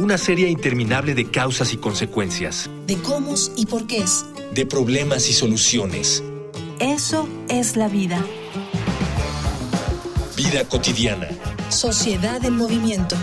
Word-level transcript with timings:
una 0.00 0.16
serie 0.16 0.48
interminable 0.48 1.14
de 1.14 1.30
causas 1.30 1.74
y 1.74 1.76
consecuencias. 1.76 2.70
De 2.86 2.96
cómo 2.96 3.34
y 3.54 3.66
por 3.66 3.86
qué. 3.86 4.02
De 4.54 4.64
problemas 4.64 5.28
y 5.28 5.34
soluciones. 5.34 6.24
Eso 6.78 7.28
es 7.50 7.76
la 7.76 7.88
vida. 7.88 8.24
Vida 10.36 10.64
cotidiana. 10.64 11.28
Sociedad 11.68 12.42
en 12.46 12.56
movimiento. 12.56 13.14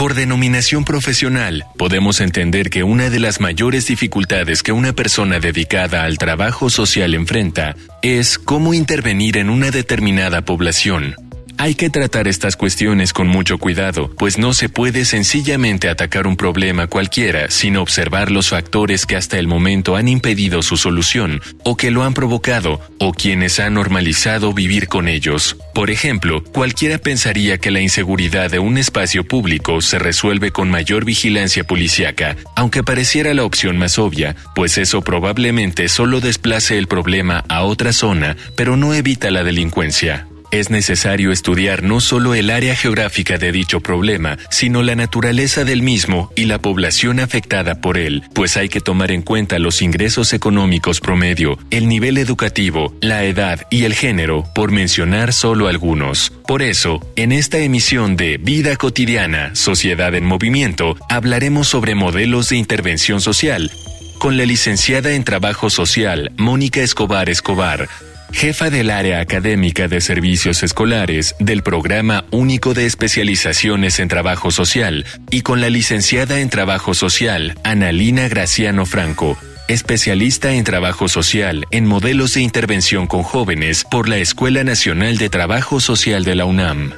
Por 0.00 0.14
denominación 0.14 0.86
profesional, 0.86 1.66
podemos 1.76 2.22
entender 2.22 2.70
que 2.70 2.84
una 2.84 3.10
de 3.10 3.20
las 3.20 3.38
mayores 3.38 3.86
dificultades 3.86 4.62
que 4.62 4.72
una 4.72 4.94
persona 4.94 5.40
dedicada 5.40 6.04
al 6.04 6.16
trabajo 6.16 6.70
social 6.70 7.12
enfrenta 7.12 7.76
es 8.00 8.38
cómo 8.38 8.72
intervenir 8.72 9.36
en 9.36 9.50
una 9.50 9.70
determinada 9.70 10.40
población 10.40 11.16
hay 11.60 11.74
que 11.74 11.90
tratar 11.90 12.26
estas 12.26 12.56
cuestiones 12.56 13.12
con 13.12 13.28
mucho 13.28 13.58
cuidado, 13.58 14.10
pues 14.16 14.38
no 14.38 14.54
se 14.54 14.70
puede 14.70 15.04
sencillamente 15.04 15.90
atacar 15.90 16.26
un 16.26 16.34
problema 16.34 16.86
cualquiera 16.86 17.50
sin 17.50 17.76
observar 17.76 18.30
los 18.30 18.48
factores 18.48 19.04
que 19.04 19.14
hasta 19.14 19.38
el 19.38 19.46
momento 19.46 19.94
han 19.94 20.08
impedido 20.08 20.62
su 20.62 20.78
solución, 20.78 21.42
o 21.62 21.76
que 21.76 21.90
lo 21.90 22.02
han 22.02 22.14
provocado, 22.14 22.80
o 22.98 23.12
quienes 23.12 23.60
han 23.60 23.74
normalizado 23.74 24.54
vivir 24.54 24.88
con 24.88 25.06
ellos. 25.06 25.58
Por 25.74 25.90
ejemplo, 25.90 26.42
cualquiera 26.44 26.96
pensaría 26.96 27.58
que 27.58 27.70
la 27.70 27.82
inseguridad 27.82 28.50
de 28.50 28.58
un 28.58 28.78
espacio 28.78 29.28
público 29.28 29.82
se 29.82 29.98
resuelve 29.98 30.52
con 30.52 30.70
mayor 30.70 31.04
vigilancia 31.04 31.64
policíaca, 31.64 32.38
aunque 32.56 32.82
pareciera 32.82 33.34
la 33.34 33.44
opción 33.44 33.76
más 33.76 33.98
obvia, 33.98 34.34
pues 34.54 34.78
eso 34.78 35.02
probablemente 35.02 35.90
solo 35.90 36.22
desplace 36.22 36.78
el 36.78 36.86
problema 36.86 37.44
a 37.50 37.64
otra 37.64 37.92
zona, 37.92 38.38
pero 38.56 38.78
no 38.78 38.94
evita 38.94 39.30
la 39.30 39.44
delincuencia. 39.44 40.26
Es 40.50 40.68
necesario 40.68 41.30
estudiar 41.30 41.84
no 41.84 42.00
solo 42.00 42.34
el 42.34 42.50
área 42.50 42.74
geográfica 42.74 43.38
de 43.38 43.52
dicho 43.52 43.78
problema, 43.80 44.36
sino 44.50 44.82
la 44.82 44.96
naturaleza 44.96 45.64
del 45.64 45.80
mismo 45.80 46.32
y 46.34 46.46
la 46.46 46.58
población 46.58 47.20
afectada 47.20 47.80
por 47.80 47.96
él, 47.96 48.24
pues 48.34 48.56
hay 48.56 48.68
que 48.68 48.80
tomar 48.80 49.12
en 49.12 49.22
cuenta 49.22 49.60
los 49.60 49.80
ingresos 49.80 50.32
económicos 50.32 51.00
promedio, 51.00 51.56
el 51.70 51.86
nivel 51.86 52.18
educativo, 52.18 52.92
la 53.00 53.22
edad 53.22 53.64
y 53.70 53.84
el 53.84 53.94
género, 53.94 54.44
por 54.52 54.72
mencionar 54.72 55.32
solo 55.32 55.68
algunos. 55.68 56.32
Por 56.48 56.62
eso, 56.62 57.00
en 57.14 57.30
esta 57.30 57.58
emisión 57.58 58.16
de 58.16 58.36
Vida 58.38 58.74
cotidiana, 58.74 59.54
Sociedad 59.54 60.16
en 60.16 60.24
Movimiento, 60.24 60.96
hablaremos 61.08 61.68
sobre 61.68 61.94
modelos 61.94 62.48
de 62.48 62.56
intervención 62.56 63.20
social, 63.20 63.70
con 64.18 64.36
la 64.36 64.44
licenciada 64.44 65.12
en 65.12 65.22
Trabajo 65.22 65.70
Social, 65.70 66.32
Mónica 66.36 66.80
Escobar 66.80 67.30
Escobar, 67.30 67.88
jefa 68.32 68.70
del 68.70 68.90
área 68.90 69.20
académica 69.20 69.88
de 69.88 70.00
servicios 70.00 70.62
escolares 70.62 71.34
del 71.38 71.62
Programa 71.62 72.24
Único 72.30 72.74
de 72.74 72.86
Especializaciones 72.86 74.00
en 74.00 74.08
Trabajo 74.08 74.50
Social, 74.50 75.04
y 75.30 75.42
con 75.42 75.60
la 75.60 75.70
licenciada 75.70 76.40
en 76.40 76.50
Trabajo 76.50 76.94
Social, 76.94 77.58
Analina 77.64 78.28
Graciano 78.28 78.86
Franco, 78.86 79.36
especialista 79.68 80.52
en 80.52 80.64
trabajo 80.64 81.08
social 81.08 81.64
en 81.70 81.86
modelos 81.86 82.34
de 82.34 82.40
intervención 82.40 83.06
con 83.06 83.22
jóvenes 83.22 83.84
por 83.88 84.08
la 84.08 84.18
Escuela 84.18 84.64
Nacional 84.64 85.16
de 85.16 85.28
Trabajo 85.28 85.80
Social 85.80 86.24
de 86.24 86.34
la 86.34 86.44
UNAM. 86.44 86.92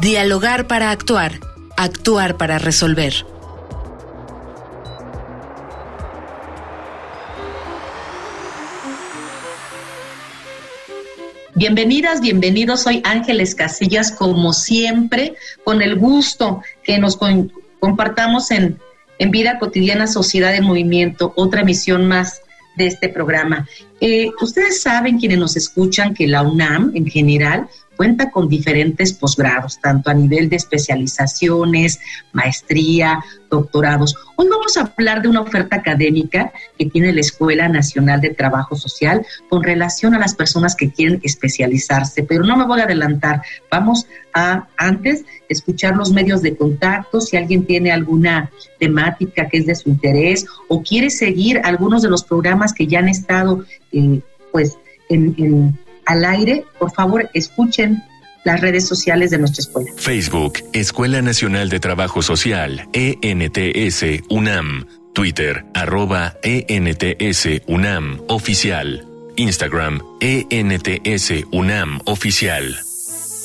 Dialogar 0.00 0.66
para 0.66 0.90
actuar, 0.90 1.40
actuar 1.76 2.36
para 2.36 2.58
resolver. 2.58 3.12
Bienvenidas, 11.58 12.20
bienvenidos. 12.20 12.82
Soy 12.82 13.00
Ángeles 13.02 13.56
Casillas, 13.56 14.12
como 14.12 14.52
siempre, 14.52 15.34
con 15.64 15.82
el 15.82 15.96
gusto 15.96 16.62
que 16.84 17.00
nos 17.00 17.18
compartamos 17.80 18.52
en, 18.52 18.78
en 19.18 19.30
Vida 19.32 19.58
Cotidiana 19.58 20.06
Sociedad 20.06 20.52
de 20.52 20.60
Movimiento, 20.60 21.32
otra 21.34 21.62
emisión 21.62 22.06
más 22.06 22.42
de 22.76 22.86
este 22.86 23.08
programa. 23.08 23.68
Eh, 24.00 24.30
ustedes 24.40 24.82
saben, 24.82 25.18
quienes 25.18 25.38
nos 25.38 25.56
escuchan, 25.56 26.14
que 26.14 26.28
la 26.28 26.42
UNAM 26.42 26.92
en 26.94 27.06
general 27.06 27.66
cuenta 27.98 28.30
con 28.30 28.48
diferentes 28.48 29.12
posgrados, 29.12 29.80
tanto 29.80 30.08
a 30.08 30.14
nivel 30.14 30.48
de 30.48 30.54
especializaciones, 30.54 31.98
maestría, 32.32 33.24
doctorados. 33.50 34.14
Hoy 34.36 34.46
vamos 34.48 34.76
a 34.76 34.82
hablar 34.82 35.20
de 35.20 35.26
una 35.26 35.40
oferta 35.40 35.76
académica 35.76 36.52
que 36.78 36.86
tiene 36.86 37.12
la 37.12 37.20
Escuela 37.20 37.68
Nacional 37.68 38.20
de 38.20 38.30
Trabajo 38.30 38.76
Social 38.76 39.26
con 39.48 39.64
relación 39.64 40.14
a 40.14 40.20
las 40.20 40.36
personas 40.36 40.76
que 40.76 40.92
quieren 40.92 41.20
especializarse, 41.24 42.22
pero 42.22 42.44
no 42.44 42.56
me 42.56 42.66
voy 42.66 42.80
a 42.80 42.84
adelantar. 42.84 43.42
Vamos 43.68 44.06
a 44.32 44.68
antes 44.76 45.24
escuchar 45.48 45.96
los 45.96 46.12
medios 46.12 46.40
de 46.40 46.56
contacto, 46.56 47.20
si 47.20 47.36
alguien 47.36 47.66
tiene 47.66 47.90
alguna 47.90 48.52
temática 48.78 49.48
que 49.48 49.58
es 49.58 49.66
de 49.66 49.74
su 49.74 49.88
interés 49.90 50.46
o 50.68 50.84
quiere 50.84 51.10
seguir 51.10 51.60
algunos 51.64 52.02
de 52.02 52.10
los 52.10 52.22
programas 52.22 52.72
que 52.72 52.86
ya 52.86 53.00
han 53.00 53.08
estado 53.08 53.64
eh, 53.90 54.20
pues 54.52 54.78
en 55.08 55.76
al 56.08 56.24
aire, 56.24 56.64
por 56.78 56.90
favor 56.90 57.30
escuchen 57.34 58.02
las 58.44 58.60
redes 58.60 58.88
sociales 58.88 59.30
de 59.30 59.38
nuestra 59.38 59.60
escuela. 59.60 59.90
Facebook, 59.96 60.54
Escuela 60.72 61.20
Nacional 61.22 61.68
de 61.68 61.80
Trabajo 61.80 62.22
Social, 62.22 62.88
ENTS, 62.92 64.24
UNAM. 64.30 64.86
Twitter, 65.12 65.64
arroba 65.74 66.34
ENTS, 66.42 67.62
UNAM, 67.66 68.20
oficial. 68.28 69.04
Instagram, 69.36 70.00
ENTS, 70.20 71.44
UNAM, 71.52 72.00
oficial. 72.06 72.76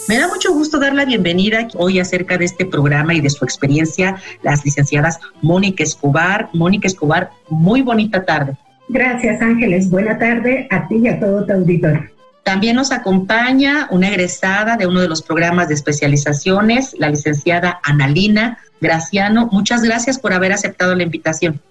Me 0.07 0.17
da 0.17 0.27
mucho 0.27 0.53
gusto 0.53 0.79
dar 0.79 0.93
la 0.93 1.05
bienvenida 1.05 1.67
hoy 1.75 1.99
acerca 1.99 2.37
de 2.37 2.45
este 2.45 2.65
programa 2.65 3.13
y 3.13 3.21
de 3.21 3.29
su 3.29 3.43
experiencia, 3.43 4.17
las 4.41 4.63
licenciadas 4.63 5.19
Mónica 5.41 5.83
Escobar. 5.83 6.49
Mónica 6.53 6.87
Escobar, 6.87 7.31
muy 7.49 7.81
bonita 7.81 8.23
tarde. 8.23 8.55
Gracias 8.87 9.41
Ángeles, 9.41 9.89
buena 9.89 10.17
tarde 10.19 10.67
a 10.69 10.87
ti 10.87 10.95
y 11.03 11.07
a 11.07 11.19
todo 11.19 11.45
tu 11.45 11.53
auditorio. 11.53 12.12
También 12.43 12.75
nos 12.75 12.91
acompaña 12.91 13.87
una 13.89 14.09
egresada 14.09 14.75
de 14.75 14.85
uno 14.85 15.01
de 15.01 15.07
los 15.07 15.21
programas 15.21 15.69
de 15.69 15.75
especializaciones, 15.75 16.93
la 16.97 17.09
licenciada 17.09 17.79
Analina 17.83 18.59
Graciano. 18.81 19.47
Muchas 19.51 19.81
gracias 19.81 20.19
por 20.19 20.33
haber 20.33 20.51
aceptado 20.51 20.93
la 20.93 21.03
invitación. 21.03 21.61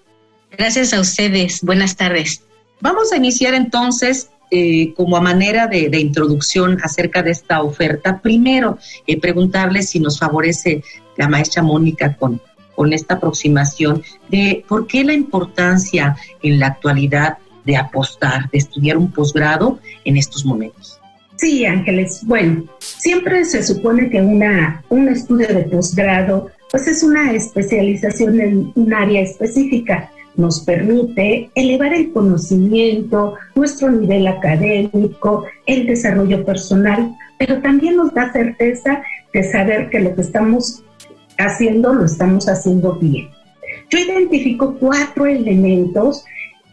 Gracias 0.57 0.93
a 0.93 0.99
ustedes. 0.99 1.61
Buenas 1.61 1.95
tardes. 1.95 2.43
Vamos 2.81 3.13
a 3.13 3.17
iniciar 3.17 3.53
entonces 3.53 4.29
eh, 4.49 4.93
como 4.95 5.15
a 5.15 5.21
manera 5.21 5.67
de, 5.67 5.99
introducción 5.99 6.79
acerca 6.83 7.23
de 7.23 7.31
esta 7.31 7.61
oferta. 7.61 8.19
Primero, 8.19 8.77
eh, 9.07 9.19
preguntarle 9.19 9.83
si 9.83 9.99
nos 9.99 10.19
favorece 10.19 10.83
la 11.17 11.27
maestra 11.27 11.63
Mónica 11.63 12.15
con, 12.15 12.41
con 12.75 12.93
esta 12.93 13.15
aproximación 13.15 14.03
de 14.29 14.63
por 14.67 14.85
qué 14.87 15.03
la 15.03 15.13
importancia 15.13 16.17
en 16.41 16.59
la 16.59 16.67
actualidad 16.67 17.37
de 17.65 17.77
apostar, 17.77 18.49
de 18.51 18.57
estudiar 18.59 18.97
un 18.97 19.11
posgrado 19.11 19.79
en 20.05 20.17
estos 20.17 20.45
momentos. 20.45 20.99
Sí, 21.37 21.65
Ángeles. 21.65 22.21
Bueno, 22.25 22.63
siempre 22.79 23.43
se 23.45 23.63
supone 23.63 24.09
que 24.09 24.21
una, 24.21 24.83
un 24.89 25.09
estudio 25.09 25.47
de 25.47 25.63
posgrado 25.63 26.51
pues 26.73 26.87
es 26.87 27.03
una 27.03 27.31
especialización 27.33 28.41
en 28.41 28.71
un 28.73 28.93
área 28.93 29.21
específica. 29.21 30.09
Nos 30.35 30.61
permite 30.61 31.51
elevar 31.53 31.93
el 31.93 32.11
conocimiento, 32.11 33.35
nuestro 33.53 33.91
nivel 33.91 34.25
académico, 34.25 35.45
el 35.67 35.85
desarrollo 35.85 36.43
personal, 36.43 37.15
pero 37.37 37.61
también 37.61 37.97
nos 37.97 38.11
da 38.15 38.33
certeza 38.33 39.03
de 39.33 39.43
saber 39.43 39.91
que 39.91 39.99
lo 39.99 40.15
que 40.15 40.21
estamos 40.21 40.83
haciendo 41.37 41.93
lo 41.93 42.05
estamos 42.05 42.49
haciendo 42.49 42.93
bien. 42.95 43.29
Yo 43.91 43.99
identifico 43.99 44.75
cuatro 44.79 45.27
elementos 45.27 46.25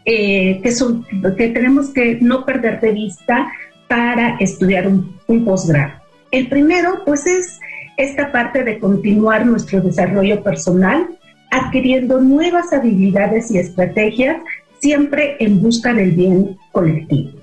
eh, 0.05 0.59
que, 0.61 0.71
son, 0.71 1.05
que 1.37 1.49
tenemos 1.49 1.89
que 1.89 2.17
no 2.21 2.45
perder 2.45 2.79
de 2.79 2.91
vista 2.91 3.51
para 3.87 4.37
estudiar 4.37 4.87
un, 4.87 5.15
un 5.27 5.45
posgrado. 5.45 5.93
El 6.31 6.47
primero, 6.47 7.03
pues, 7.05 7.27
es 7.27 7.59
esta 7.97 8.31
parte 8.31 8.63
de 8.63 8.79
continuar 8.79 9.45
nuestro 9.45 9.81
desarrollo 9.81 10.41
personal, 10.41 11.07
adquiriendo 11.51 12.21
nuevas 12.21 12.71
habilidades 12.71 13.51
y 13.51 13.57
estrategias 13.57 14.37
siempre 14.79 15.35
en 15.39 15.61
busca 15.61 15.93
del 15.93 16.11
bien 16.11 16.57
colectivo. 16.71 17.39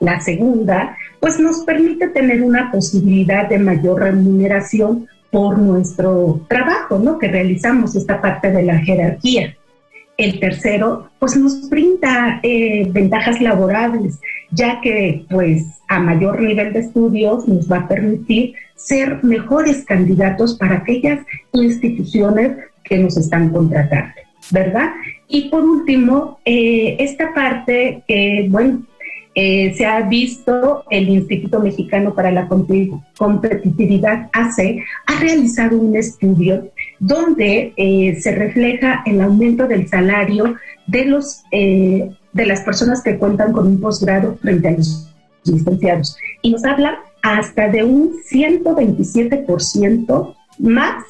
La 0.00 0.18
segunda, 0.20 0.96
pues 1.20 1.38
nos 1.38 1.60
permite 1.64 2.08
tener 2.08 2.42
una 2.42 2.72
posibilidad 2.72 3.48
de 3.48 3.58
mayor 3.58 4.00
remuneración 4.00 5.06
por 5.30 5.58
nuestro 5.58 6.40
trabajo, 6.48 6.98
¿no? 6.98 7.18
Que 7.18 7.28
realizamos 7.28 7.94
esta 7.94 8.20
parte 8.20 8.50
de 8.50 8.62
la 8.62 8.78
jerarquía. 8.78 9.54
El 10.20 10.38
tercero, 10.38 11.08
pues 11.18 11.34
nos 11.34 11.70
brinda 11.70 12.40
eh, 12.42 12.86
ventajas 12.90 13.40
laborales, 13.40 14.20
ya 14.50 14.78
que 14.82 15.24
pues 15.30 15.64
a 15.88 15.98
mayor 15.98 16.42
nivel 16.42 16.74
de 16.74 16.80
estudios 16.80 17.48
nos 17.48 17.72
va 17.72 17.78
a 17.78 17.88
permitir 17.88 18.52
ser 18.76 19.24
mejores 19.24 19.82
candidatos 19.86 20.58
para 20.58 20.76
aquellas 20.76 21.20
instituciones 21.54 22.58
que 22.84 22.98
nos 22.98 23.16
están 23.16 23.48
contratando, 23.48 24.12
¿verdad? 24.50 24.90
Y 25.26 25.48
por 25.48 25.64
último, 25.64 26.38
eh, 26.44 26.96
esta 26.98 27.32
parte 27.32 28.02
que, 28.06 28.46
bueno, 28.50 28.82
eh, 29.34 29.72
se 29.74 29.86
ha 29.86 30.02
visto 30.02 30.84
el 30.90 31.08
Instituto 31.08 31.60
Mexicano 31.60 32.14
para 32.14 32.30
la 32.30 32.46
Competitividad 32.46 34.28
AC 34.34 34.84
ha 35.06 35.18
realizado 35.18 35.78
un 35.78 35.96
estudio 35.96 36.70
donde 37.00 37.72
eh, 37.76 38.20
se 38.20 38.32
refleja 38.32 39.02
el 39.04 39.20
aumento 39.20 39.66
del 39.66 39.88
salario 39.88 40.54
de 40.86 41.04
los 41.06 41.42
de 41.50 42.46
las 42.46 42.60
personas 42.60 43.02
que 43.02 43.18
cuentan 43.18 43.52
con 43.52 43.66
un 43.66 43.80
posgrado 43.80 44.38
frente 44.40 44.68
a 44.68 44.72
los 44.72 45.10
licenciados 45.44 46.16
y 46.42 46.52
nos 46.52 46.64
habla 46.64 47.00
hasta 47.22 47.68
de 47.68 47.84
un 47.84 48.14
127% 48.30 50.34
más 50.58 51.04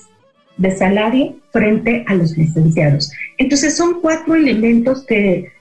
de 0.56 0.76
salario 0.76 1.36
frente 1.52 2.04
a 2.06 2.14
los 2.14 2.36
licenciados. 2.36 3.10
Entonces 3.38 3.76
son 3.76 4.00
cuatro 4.00 4.34
elementos 4.34 5.04
que 5.06 5.52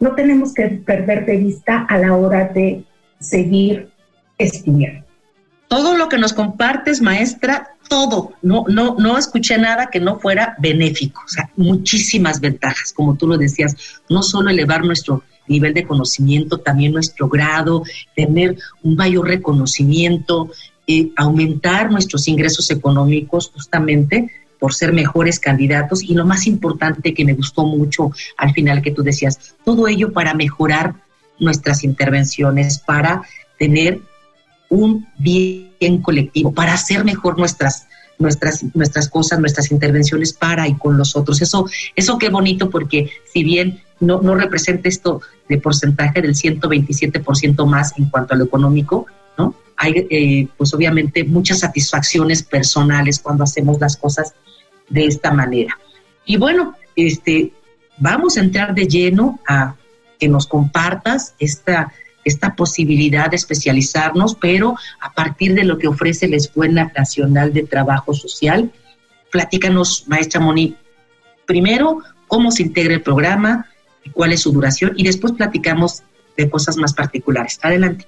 no 0.00 0.14
tenemos 0.14 0.52
que 0.52 0.68
perder 0.68 1.26
de 1.26 1.36
vista 1.36 1.86
a 1.88 1.98
la 1.98 2.16
hora 2.16 2.48
de 2.48 2.84
seguir 3.20 3.90
estudiando. 4.38 5.04
Todo 5.68 5.96
lo 5.96 6.08
que 6.08 6.18
nos 6.18 6.32
compartes, 6.32 7.00
maestra, 7.00 7.73
todo, 7.88 8.32
no, 8.42 8.64
no, 8.68 8.96
no 8.98 9.18
escuché 9.18 9.58
nada 9.58 9.90
que 9.90 10.00
no 10.00 10.18
fuera 10.18 10.54
benéfico, 10.58 11.22
o 11.24 11.28
sea, 11.28 11.50
muchísimas 11.56 12.40
ventajas, 12.40 12.92
como 12.92 13.16
tú 13.16 13.26
lo 13.26 13.38
decías, 13.38 13.76
no 14.08 14.22
solo 14.22 14.50
elevar 14.50 14.84
nuestro 14.84 15.22
nivel 15.46 15.74
de 15.74 15.86
conocimiento, 15.86 16.58
también 16.58 16.92
nuestro 16.92 17.28
grado, 17.28 17.82
tener 18.16 18.56
un 18.82 18.96
mayor 18.96 19.28
reconocimiento, 19.28 20.50
eh, 20.86 21.10
aumentar 21.16 21.90
nuestros 21.90 22.28
ingresos 22.28 22.70
económicos 22.70 23.50
justamente 23.54 24.30
por 24.58 24.74
ser 24.74 24.92
mejores 24.92 25.38
candidatos. 25.38 26.02
Y 26.02 26.14
lo 26.14 26.24
más 26.24 26.46
importante 26.46 27.12
que 27.14 27.24
me 27.24 27.34
gustó 27.34 27.66
mucho 27.66 28.10
al 28.36 28.52
final 28.52 28.82
que 28.82 28.90
tú 28.90 29.02
decías, 29.02 29.54
todo 29.64 29.88
ello 29.88 30.12
para 30.12 30.34
mejorar 30.34 30.94
nuestras 31.38 31.84
intervenciones, 31.84 32.78
para 32.78 33.22
tener 33.58 34.00
un 34.74 35.08
bien 35.18 36.02
colectivo, 36.02 36.52
para 36.52 36.74
hacer 36.74 37.04
mejor 37.04 37.38
nuestras 37.38 37.86
nuestras, 38.18 38.64
nuestras 38.74 39.08
cosas, 39.08 39.40
nuestras 39.40 39.70
intervenciones 39.70 40.32
para 40.32 40.68
y 40.68 40.74
con 40.74 40.96
los 40.96 41.16
otros. 41.16 41.42
Eso, 41.42 41.66
eso 41.96 42.18
qué 42.18 42.28
bonito 42.28 42.70
porque 42.70 43.10
si 43.32 43.42
bien 43.42 43.82
no, 44.00 44.20
no 44.20 44.34
representa 44.34 44.88
esto 44.88 45.20
de 45.48 45.58
porcentaje 45.58 46.22
del 46.22 46.34
127% 46.34 47.66
más 47.66 47.98
en 47.98 48.06
cuanto 48.06 48.34
a 48.34 48.36
lo 48.36 48.44
económico, 48.44 49.06
¿no? 49.38 49.54
Hay, 49.76 50.06
eh, 50.10 50.48
pues 50.56 50.72
obviamente, 50.74 51.24
muchas 51.24 51.60
satisfacciones 51.60 52.42
personales 52.42 53.18
cuando 53.18 53.44
hacemos 53.44 53.80
las 53.80 53.96
cosas 53.96 54.34
de 54.88 55.06
esta 55.06 55.32
manera. 55.32 55.78
Y 56.24 56.36
bueno, 56.36 56.74
este, 56.96 57.52
vamos 57.98 58.36
a 58.36 58.40
entrar 58.40 58.74
de 58.74 58.86
lleno 58.86 59.40
a 59.48 59.74
que 60.18 60.28
nos 60.28 60.46
compartas 60.46 61.34
esta, 61.38 61.92
esta 62.24 62.54
posibilidad 62.54 63.30
de 63.30 63.36
especializarnos, 63.36 64.34
pero 64.34 64.76
a 65.00 65.12
partir 65.12 65.54
de 65.54 65.64
lo 65.64 65.78
que 65.78 65.88
ofrece 65.88 66.28
la 66.28 66.36
Escuela 66.36 66.92
Nacional 66.96 67.52
de 67.52 67.64
Trabajo 67.64 68.14
Social. 68.14 68.70
Platícanos, 69.30 70.04
maestra 70.06 70.40
Moni, 70.40 70.76
primero, 71.46 71.98
cómo 72.28 72.50
se 72.50 72.62
integra 72.62 72.94
el 72.94 73.02
programa, 73.02 73.66
cuál 74.12 74.32
es 74.32 74.40
su 74.40 74.52
duración 74.52 74.92
y 74.96 75.04
después 75.04 75.32
platicamos 75.32 76.02
de 76.36 76.50
cosas 76.50 76.76
más 76.76 76.92
particulares. 76.92 77.58
Adelante. 77.62 78.06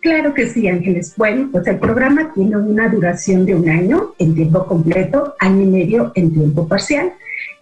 Claro 0.00 0.34
que 0.34 0.48
sí, 0.48 0.66
Ángeles. 0.66 1.14
Bueno, 1.16 1.48
pues 1.52 1.66
el 1.68 1.78
programa 1.78 2.32
tiene 2.34 2.56
una 2.56 2.88
duración 2.88 3.46
de 3.46 3.54
un 3.54 3.68
año 3.68 4.14
en 4.18 4.34
tiempo 4.34 4.66
completo, 4.66 5.36
año 5.38 5.62
y 5.62 5.66
medio 5.66 6.12
en 6.16 6.32
tiempo 6.32 6.66
parcial. 6.66 7.12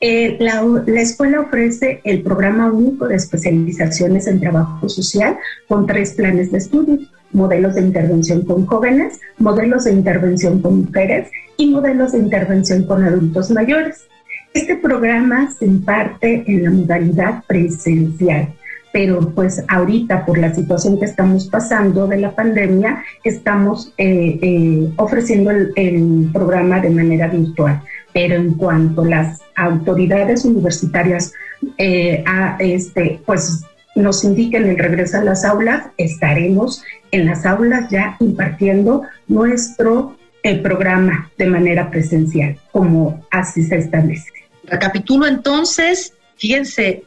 Eh, 0.03 0.39
la, 0.41 0.63
la, 0.87 1.01
escuela 1.03 1.41
ofrece 1.41 2.01
el 2.05 2.23
programa 2.23 2.73
único 2.73 3.07
de 3.07 3.17
especializaciones 3.17 4.27
en 4.27 4.41
trabajo 4.41 4.89
social 4.89 5.37
con 5.69 5.87
tres 5.87 6.15
planes 6.15 6.51
de 6.51 6.57
estudio, 6.57 7.01
modelos 7.33 7.75
de 7.75 7.83
intervención 7.83 8.47
con 8.47 8.65
jóvenes, 8.65 9.21
modelos 9.37 9.85
de 9.85 9.93
intervención 9.93 10.63
con 10.63 10.87
mujeres 10.87 11.31
y 11.59 11.69
modelos 11.69 12.13
de 12.13 12.19
intervención 12.19 12.85
con 12.85 13.05
adultos 13.05 13.51
mayores. 13.51 14.07
Este 14.55 14.75
programa 14.77 15.53
se 15.53 15.67
imparte 15.67 16.45
en 16.47 16.65
la 16.65 16.71
modalidad 16.71 17.45
presencial, 17.47 18.49
pero 18.95 19.21
pues 19.35 19.63
ahorita 19.69 20.25
por 20.25 20.39
la 20.39 20.55
situación 20.55 20.99
que 20.99 21.05
estamos 21.05 21.47
pasando 21.49 22.07
de 22.09 22.17
la 22.17 22.35
pandemia, 22.35 23.05
estamos 23.23 23.93
eh, 23.99 24.39
eh, 24.41 24.91
ofreciendo 24.97 25.51
el, 25.51 25.73
el, 25.77 26.31
programa 26.33 26.81
de 26.81 26.89
manera 26.89 27.29
virtual. 27.29 27.83
Pero 28.13 28.35
en 28.35 28.55
cuanto 28.55 29.05
las 29.05 29.41
autoridades 29.61 30.45
universitarias 30.45 31.33
eh, 31.79 32.25
este, 32.59 33.21
pues 33.27 33.63
nos 33.95 34.25
indiquen 34.25 34.69
el 34.69 34.79
regreso 34.79 35.19
a 35.19 35.25
las 35.25 35.45
aulas, 35.45 35.87
estaremos 35.97 36.83
en 37.11 37.27
las 37.27 37.45
aulas 37.45 37.91
ya 37.91 38.17
impartiendo 38.21 39.03
nuestro 39.29 40.17
programa 40.63 41.31
de 41.37 41.47
manera 41.47 41.91
presencial, 41.91 42.59
como 42.73 43.23
así 43.31 43.63
se 43.63 43.77
establece. 43.77 44.31
Recapitulo 44.65 45.27
entonces, 45.27 46.15
fíjense, 46.37 47.05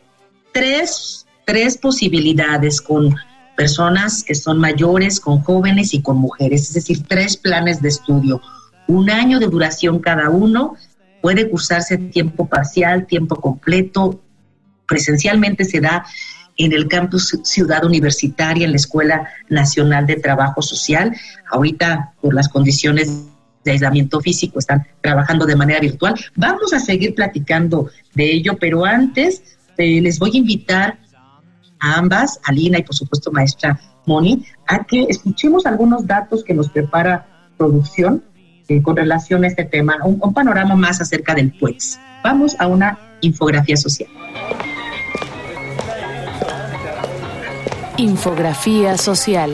tres, 0.51 1.25
tres 1.45 1.77
posibilidades 1.77 2.79
con 2.79 3.15
personas 3.55 4.23
que 4.23 4.35
son 4.35 4.59
mayores, 4.59 5.19
con 5.19 5.41
jóvenes 5.41 5.93
y 5.93 6.01
con 6.01 6.17
mujeres, 6.17 6.69
es 6.69 6.73
decir, 6.73 7.03
tres 7.07 7.37
planes 7.37 7.81
de 7.81 7.89
estudio, 7.89 8.41
un 8.87 9.09
año 9.09 9.39
de 9.39 9.47
duración 9.47 9.99
cada 9.99 10.29
uno, 10.29 10.75
puede 11.23 11.49
cursarse 11.49 11.97
tiempo 11.97 12.49
parcial, 12.49 13.07
tiempo 13.07 13.37
completo, 13.37 14.21
presencialmente 14.85 15.63
se 15.63 15.79
da 15.79 16.05
en 16.57 16.73
el 16.73 16.89
campus 16.89 17.39
Ciudad 17.43 17.85
Universitaria, 17.85 18.65
en 18.65 18.71
la 18.71 18.75
Escuela 18.75 19.29
Nacional 19.47 20.05
de 20.05 20.17
Trabajo 20.17 20.61
Social. 20.61 21.15
Ahorita, 21.49 22.11
por 22.19 22.33
las 22.33 22.49
condiciones 22.49 23.23
de 23.63 23.71
aislamiento 23.71 24.19
físico, 24.19 24.59
están 24.59 24.85
trabajando 24.99 25.45
de 25.45 25.55
manera 25.55 25.79
virtual. 25.79 26.13
Vamos 26.35 26.73
a 26.73 26.79
seguir 26.81 27.15
platicando 27.15 27.89
de 28.13 28.33
ello, 28.33 28.57
pero 28.59 28.83
antes 28.83 29.43
eh, 29.77 30.01
les 30.01 30.19
voy 30.19 30.31
a 30.33 30.39
invitar 30.39 30.99
a 31.79 31.95
ambas, 31.99 32.37
a 32.43 32.51
Lina 32.51 32.79
y 32.79 32.83
por 32.83 32.95
supuesto 32.95 33.31
maestra 33.31 33.79
Moni, 34.05 34.45
a 34.67 34.83
que 34.83 35.03
escuchemos 35.07 35.65
algunos 35.65 36.05
datos 36.05 36.43
que 36.43 36.53
nos 36.53 36.67
prepara 36.67 37.47
producción 37.57 38.25
eh, 38.67 38.81
con 38.81 38.95
relación 38.95 39.43
a 39.43 39.47
este 39.47 39.65
tema, 39.65 39.97
un, 40.03 40.33
panorama 40.33 40.75
más 40.75 41.01
acerca 41.01 41.35
del 41.35 41.51
PUEX. 41.51 41.99
Vamos 42.23 42.55
a 42.59 42.67
una 42.67 42.97
infografía 43.21 43.75
social. 43.75 44.09
Infografía 47.97 48.97
social. 48.97 49.53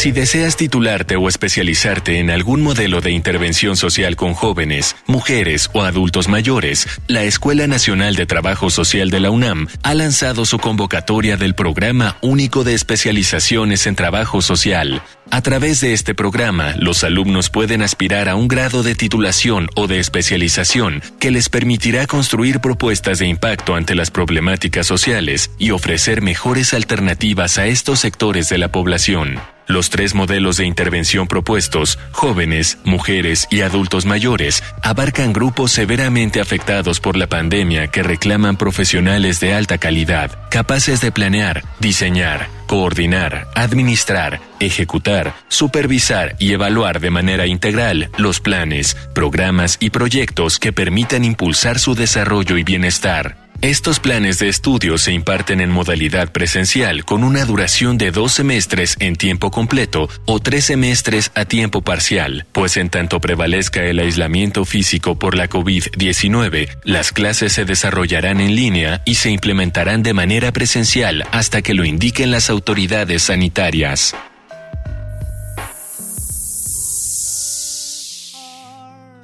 Si 0.00 0.12
deseas 0.12 0.56
titularte 0.56 1.16
o 1.16 1.28
especializarte 1.28 2.20
en 2.20 2.30
algún 2.30 2.62
modelo 2.62 3.02
de 3.02 3.10
intervención 3.10 3.76
social 3.76 4.16
con 4.16 4.32
jóvenes, 4.32 4.96
mujeres 5.06 5.68
o 5.74 5.82
adultos 5.82 6.26
mayores, 6.26 6.86
la 7.06 7.24
Escuela 7.24 7.66
Nacional 7.66 8.16
de 8.16 8.24
Trabajo 8.24 8.70
Social 8.70 9.10
de 9.10 9.20
la 9.20 9.30
UNAM 9.30 9.68
ha 9.82 9.92
lanzado 9.92 10.46
su 10.46 10.58
convocatoria 10.58 11.36
del 11.36 11.54
Programa 11.54 12.16
Único 12.22 12.64
de 12.64 12.72
Especializaciones 12.72 13.86
en 13.86 13.94
Trabajo 13.94 14.40
Social. 14.40 15.02
A 15.30 15.42
través 15.42 15.82
de 15.82 15.92
este 15.92 16.14
programa, 16.14 16.72
los 16.78 17.04
alumnos 17.04 17.50
pueden 17.50 17.82
aspirar 17.82 18.30
a 18.30 18.36
un 18.36 18.48
grado 18.48 18.82
de 18.82 18.94
titulación 18.94 19.68
o 19.76 19.86
de 19.86 19.98
especialización 19.98 21.02
que 21.18 21.30
les 21.30 21.50
permitirá 21.50 22.06
construir 22.06 22.60
propuestas 22.60 23.18
de 23.18 23.26
impacto 23.26 23.74
ante 23.74 23.94
las 23.94 24.10
problemáticas 24.10 24.86
sociales 24.86 25.50
y 25.58 25.72
ofrecer 25.72 26.22
mejores 26.22 26.72
alternativas 26.72 27.58
a 27.58 27.66
estos 27.66 28.00
sectores 28.00 28.48
de 28.48 28.56
la 28.56 28.72
población. 28.72 29.38
Los 29.70 29.88
tres 29.88 30.16
modelos 30.16 30.56
de 30.56 30.66
intervención 30.66 31.28
propuestos, 31.28 31.96
jóvenes, 32.10 32.78
mujeres 32.82 33.46
y 33.52 33.60
adultos 33.60 34.04
mayores, 34.04 34.64
abarcan 34.82 35.32
grupos 35.32 35.70
severamente 35.70 36.40
afectados 36.40 36.98
por 36.98 37.16
la 37.16 37.28
pandemia 37.28 37.86
que 37.86 38.02
reclaman 38.02 38.56
profesionales 38.56 39.38
de 39.38 39.54
alta 39.54 39.78
calidad, 39.78 40.48
capaces 40.50 41.00
de 41.00 41.12
planear, 41.12 41.62
diseñar, 41.78 42.48
coordinar, 42.66 43.46
administrar, 43.54 44.40
ejecutar, 44.58 45.34
supervisar 45.46 46.34
y 46.40 46.52
evaluar 46.52 46.98
de 46.98 47.10
manera 47.10 47.46
integral 47.46 48.10
los 48.18 48.40
planes, 48.40 48.96
programas 49.14 49.76
y 49.78 49.90
proyectos 49.90 50.58
que 50.58 50.72
permitan 50.72 51.24
impulsar 51.24 51.78
su 51.78 51.94
desarrollo 51.94 52.58
y 52.58 52.64
bienestar. 52.64 53.49
Estos 53.62 54.00
planes 54.00 54.38
de 54.38 54.48
estudio 54.48 54.96
se 54.96 55.12
imparten 55.12 55.60
en 55.60 55.70
modalidad 55.70 56.32
presencial 56.32 57.04
con 57.04 57.22
una 57.22 57.44
duración 57.44 57.98
de 57.98 58.10
dos 58.10 58.32
semestres 58.32 58.96
en 59.00 59.16
tiempo 59.16 59.50
completo 59.50 60.08
o 60.24 60.40
tres 60.40 60.64
semestres 60.64 61.30
a 61.34 61.44
tiempo 61.44 61.82
parcial, 61.82 62.46
pues 62.52 62.78
en 62.78 62.88
tanto 62.88 63.20
prevalezca 63.20 63.84
el 63.84 63.98
aislamiento 63.98 64.64
físico 64.64 65.18
por 65.18 65.36
la 65.36 65.50
COVID-19, 65.50 66.78
las 66.84 67.12
clases 67.12 67.52
se 67.52 67.66
desarrollarán 67.66 68.40
en 68.40 68.56
línea 68.56 69.02
y 69.04 69.16
se 69.16 69.30
implementarán 69.30 70.02
de 70.02 70.14
manera 70.14 70.52
presencial 70.52 71.26
hasta 71.30 71.60
que 71.60 71.74
lo 71.74 71.84
indiquen 71.84 72.30
las 72.30 72.48
autoridades 72.48 73.24
sanitarias. 73.24 74.14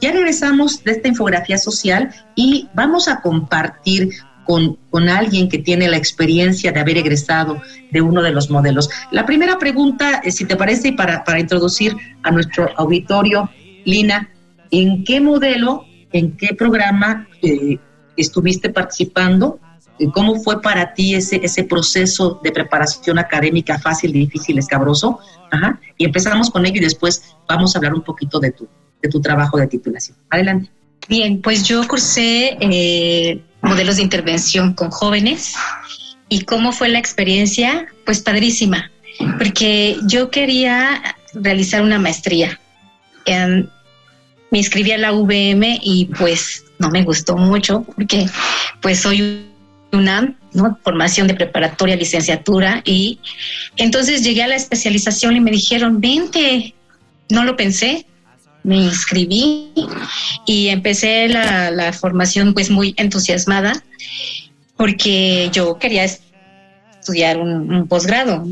Ya 0.00 0.12
regresamos 0.12 0.84
de 0.84 0.92
esta 0.92 1.08
infografía 1.08 1.56
social 1.56 2.14
y 2.34 2.68
vamos 2.74 3.08
a 3.08 3.20
compartir 3.20 4.10
con, 4.44 4.76
con, 4.90 5.08
alguien 5.08 5.48
que 5.48 5.58
tiene 5.58 5.88
la 5.88 5.96
experiencia 5.96 6.70
de 6.70 6.78
haber 6.78 6.98
egresado 6.98 7.60
de 7.90 8.00
uno 8.00 8.22
de 8.22 8.30
los 8.30 8.48
modelos. 8.48 8.88
La 9.10 9.26
primera 9.26 9.58
pregunta, 9.58 10.20
eh, 10.22 10.30
si 10.30 10.44
te 10.44 10.54
parece, 10.54 10.92
para, 10.92 11.24
para 11.24 11.40
introducir 11.40 11.96
a 12.22 12.30
nuestro 12.30 12.70
auditorio, 12.76 13.50
Lina, 13.84 14.30
¿en 14.70 15.02
qué 15.02 15.20
modelo, 15.20 15.84
en 16.12 16.36
qué 16.36 16.54
programa 16.54 17.26
eh, 17.42 17.78
estuviste 18.16 18.68
participando? 18.70 19.58
¿Cómo 20.12 20.36
fue 20.36 20.60
para 20.60 20.92
ti 20.92 21.14
ese, 21.14 21.40
ese 21.42 21.64
proceso 21.64 22.38
de 22.44 22.52
preparación 22.52 23.18
académica 23.18 23.78
fácil, 23.78 24.12
difícil, 24.12 24.58
escabroso? 24.58 25.18
Ajá. 25.50 25.80
Y 25.96 26.04
empezamos 26.04 26.50
con 26.50 26.66
ello 26.66 26.76
y 26.76 26.84
después 26.84 27.34
vamos 27.48 27.74
a 27.74 27.78
hablar 27.78 27.94
un 27.94 28.02
poquito 28.02 28.38
de 28.38 28.52
tu, 28.52 28.68
tu 29.08 29.20
trabajo 29.20 29.58
de 29.58 29.66
titulación. 29.66 30.16
Adelante. 30.30 30.70
Bien, 31.08 31.40
pues 31.40 31.64
yo 31.64 31.86
cursé 31.86 32.56
eh, 32.60 33.40
modelos 33.62 33.96
de 33.96 34.02
intervención 34.02 34.74
con 34.74 34.90
jóvenes 34.90 35.54
y 36.28 36.40
cómo 36.42 36.72
fue 36.72 36.88
la 36.88 36.98
experiencia, 36.98 37.86
pues 38.04 38.20
padrísima, 38.20 38.90
porque 39.38 39.98
yo 40.06 40.30
quería 40.30 41.02
realizar 41.34 41.82
una 41.82 41.98
maestría. 41.98 42.58
me 43.26 44.58
inscribí 44.58 44.92
a 44.92 44.98
la 44.98 45.12
VM 45.12 45.78
y 45.82 46.06
pues 46.06 46.64
no 46.78 46.90
me 46.90 47.02
gustó 47.02 47.36
mucho 47.36 47.82
porque 47.82 48.26
pues 48.80 49.00
soy 49.00 49.46
una 49.92 50.36
formación 50.82 51.26
de 51.26 51.34
preparatoria, 51.34 51.96
licenciatura 51.96 52.82
y 52.84 53.18
entonces 53.76 54.22
llegué 54.22 54.42
a 54.42 54.48
la 54.48 54.56
especialización 54.56 55.36
y 55.36 55.40
me 55.40 55.50
dijeron, 55.50 56.00
vente, 56.00 56.74
no 57.28 57.44
lo 57.44 57.56
pensé, 57.56 58.06
me 58.66 58.78
inscribí 58.78 59.70
y 60.44 60.68
empecé 60.68 61.28
la, 61.28 61.92
formación 61.92 62.52
pues 62.52 62.68
muy 62.68 62.94
entusiasmada 62.98 63.72
porque 64.76 65.48
yo 65.52 65.78
quería 65.78 66.04
estudiar 66.04 67.38
un, 67.38 67.86
posgrado. 67.86 68.44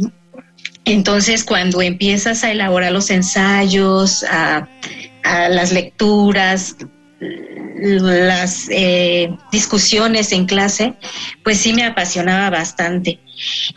Entonces 0.85 1.43
cuando 1.43 1.83
empiezas 1.83 2.45
a 2.45 2.53
elaborar 2.53 2.93
los 2.93 3.11
ensayos, 3.11 4.25
a, 4.31 4.69
las 5.25 5.73
lecturas, 5.73 6.77
las 7.81 8.69
eh, 8.71 9.35
discusiones 9.51 10.31
en 10.33 10.47
clase, 10.47 10.95
pues 11.43 11.59
sí 11.59 11.73
me 11.73 11.85
apasionaba 11.85 12.51
bastante. 12.51 13.19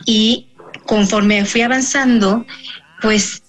Y 0.04 0.46
conforme 0.86 1.44
fui 1.46 1.62
avanzando, 1.62 2.46
pues 3.02 3.42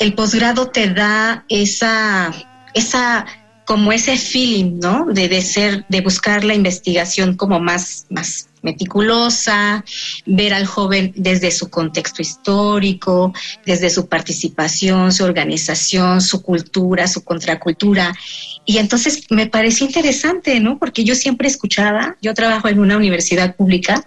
el 0.00 0.14
posgrado 0.14 0.68
te 0.68 0.88
da 0.88 1.44
esa, 1.50 2.32
esa, 2.72 3.26
como 3.66 3.92
ese 3.92 4.16
feeling, 4.16 4.80
¿no? 4.80 5.04
De, 5.04 5.40
ser, 5.42 5.84
de 5.90 6.00
buscar 6.00 6.42
la 6.42 6.54
investigación 6.54 7.36
como 7.36 7.60
más, 7.60 8.06
más 8.08 8.48
meticulosa, 8.62 9.84
ver 10.24 10.54
al 10.54 10.64
joven 10.64 11.12
desde 11.16 11.50
su 11.50 11.68
contexto 11.68 12.22
histórico, 12.22 13.34
desde 13.66 13.90
su 13.90 14.08
participación, 14.08 15.12
su 15.12 15.24
organización, 15.24 16.22
su 16.22 16.42
cultura, 16.42 17.06
su 17.06 17.22
contracultura. 17.22 18.16
Y 18.64 18.78
entonces 18.78 19.24
me 19.28 19.48
pareció 19.48 19.84
interesante, 19.86 20.60
¿no? 20.60 20.78
Porque 20.78 21.04
yo 21.04 21.14
siempre 21.14 21.46
escuchaba, 21.46 22.16
yo 22.22 22.32
trabajo 22.32 22.68
en 22.68 22.78
una 22.78 22.96
universidad 22.96 23.54
pública 23.54 24.02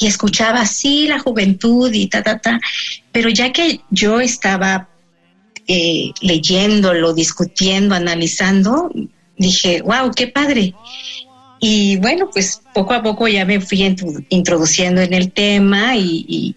y 0.00 0.08
escuchaba, 0.08 0.66
sí, 0.66 1.06
la 1.06 1.20
juventud 1.20 1.92
y 1.92 2.08
ta, 2.08 2.24
ta, 2.24 2.38
ta, 2.38 2.58
pero 3.12 3.28
ya 3.28 3.52
que 3.52 3.82
yo 3.90 4.20
estaba 4.20 4.88
eh, 5.70 6.12
leyéndolo, 6.22 7.12
discutiendo, 7.12 7.94
analizando, 7.94 8.90
dije, 9.36 9.82
wow, 9.82 10.10
qué 10.16 10.28
padre. 10.28 10.74
Y 11.60 11.98
bueno, 11.98 12.30
pues 12.32 12.62
poco 12.72 12.94
a 12.94 13.02
poco 13.02 13.28
ya 13.28 13.44
me 13.44 13.60
fui 13.60 13.82
introduciendo 14.30 15.02
en 15.02 15.12
el 15.12 15.30
tema 15.30 15.94
y, 15.94 16.56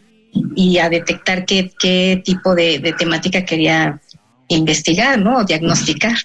a 0.81 0.87
detectar 0.89 1.45
qué, 1.45 2.21
tipo 2.23 2.55
de, 2.55 2.95
temática 2.97 3.43
quería 3.43 3.99
investigar, 4.47 5.19
¿no? 5.19 5.43
diagnosticar. 5.43 6.15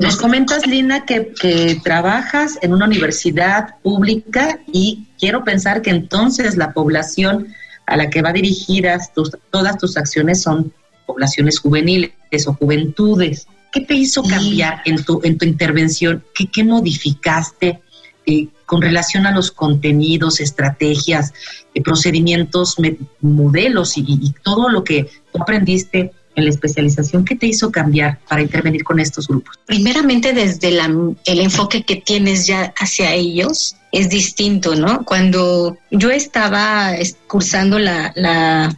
Nos 0.00 0.16
comentas, 0.16 0.66
Lina, 0.66 1.04
que, 1.04 1.32
que, 1.40 1.78
trabajas 1.84 2.58
en 2.60 2.72
una 2.72 2.86
universidad 2.86 3.76
pública 3.82 4.58
y 4.72 5.06
quiero 5.18 5.44
pensar 5.44 5.82
que 5.82 5.90
entonces 5.90 6.56
la 6.56 6.72
población 6.72 7.54
a 7.86 7.96
la 7.96 8.10
que 8.10 8.22
va 8.22 8.32
dirigidas 8.32 9.12
tus, 9.12 9.30
todas 9.50 9.78
tus 9.78 9.96
acciones 9.96 10.42
son 10.42 10.72
poblaciones 11.08 11.58
juveniles 11.58 12.12
o 12.46 12.52
juventudes. 12.52 13.46
¿Qué 13.72 13.80
te 13.80 13.94
hizo 13.94 14.22
cambiar 14.22 14.82
en 14.84 15.02
tu, 15.02 15.20
en 15.24 15.38
tu 15.38 15.46
intervención? 15.46 16.22
¿Qué, 16.34 16.46
qué 16.46 16.64
modificaste 16.64 17.80
eh, 18.26 18.48
con 18.66 18.82
relación 18.82 19.26
a 19.26 19.32
los 19.32 19.50
contenidos, 19.50 20.40
estrategias, 20.40 21.32
eh, 21.74 21.80
procedimientos, 21.80 22.76
modelos 23.22 23.96
y, 23.96 24.34
todo 24.42 24.68
lo 24.68 24.84
que 24.84 25.08
tú 25.32 25.42
aprendiste 25.42 26.12
en 26.36 26.44
la 26.44 26.50
especialización? 26.50 27.24
¿Qué 27.24 27.36
te 27.36 27.46
hizo 27.46 27.72
cambiar 27.72 28.18
para 28.28 28.42
intervenir 28.42 28.84
con 28.84 29.00
estos 29.00 29.26
grupos? 29.28 29.58
Primeramente 29.64 30.34
desde 30.34 30.68
el 30.68 31.40
enfoque 31.40 31.84
que 31.84 31.96
tienes 31.96 32.46
ya 32.46 32.74
hacia 32.78 33.14
ellos 33.14 33.76
es 33.92 34.10
distinto, 34.10 34.74
¿no? 34.74 35.06
Cuando 35.06 35.78
yo 35.90 36.10
estaba 36.10 36.92
cursando 37.26 37.78
la, 37.78 38.12
la 38.14 38.76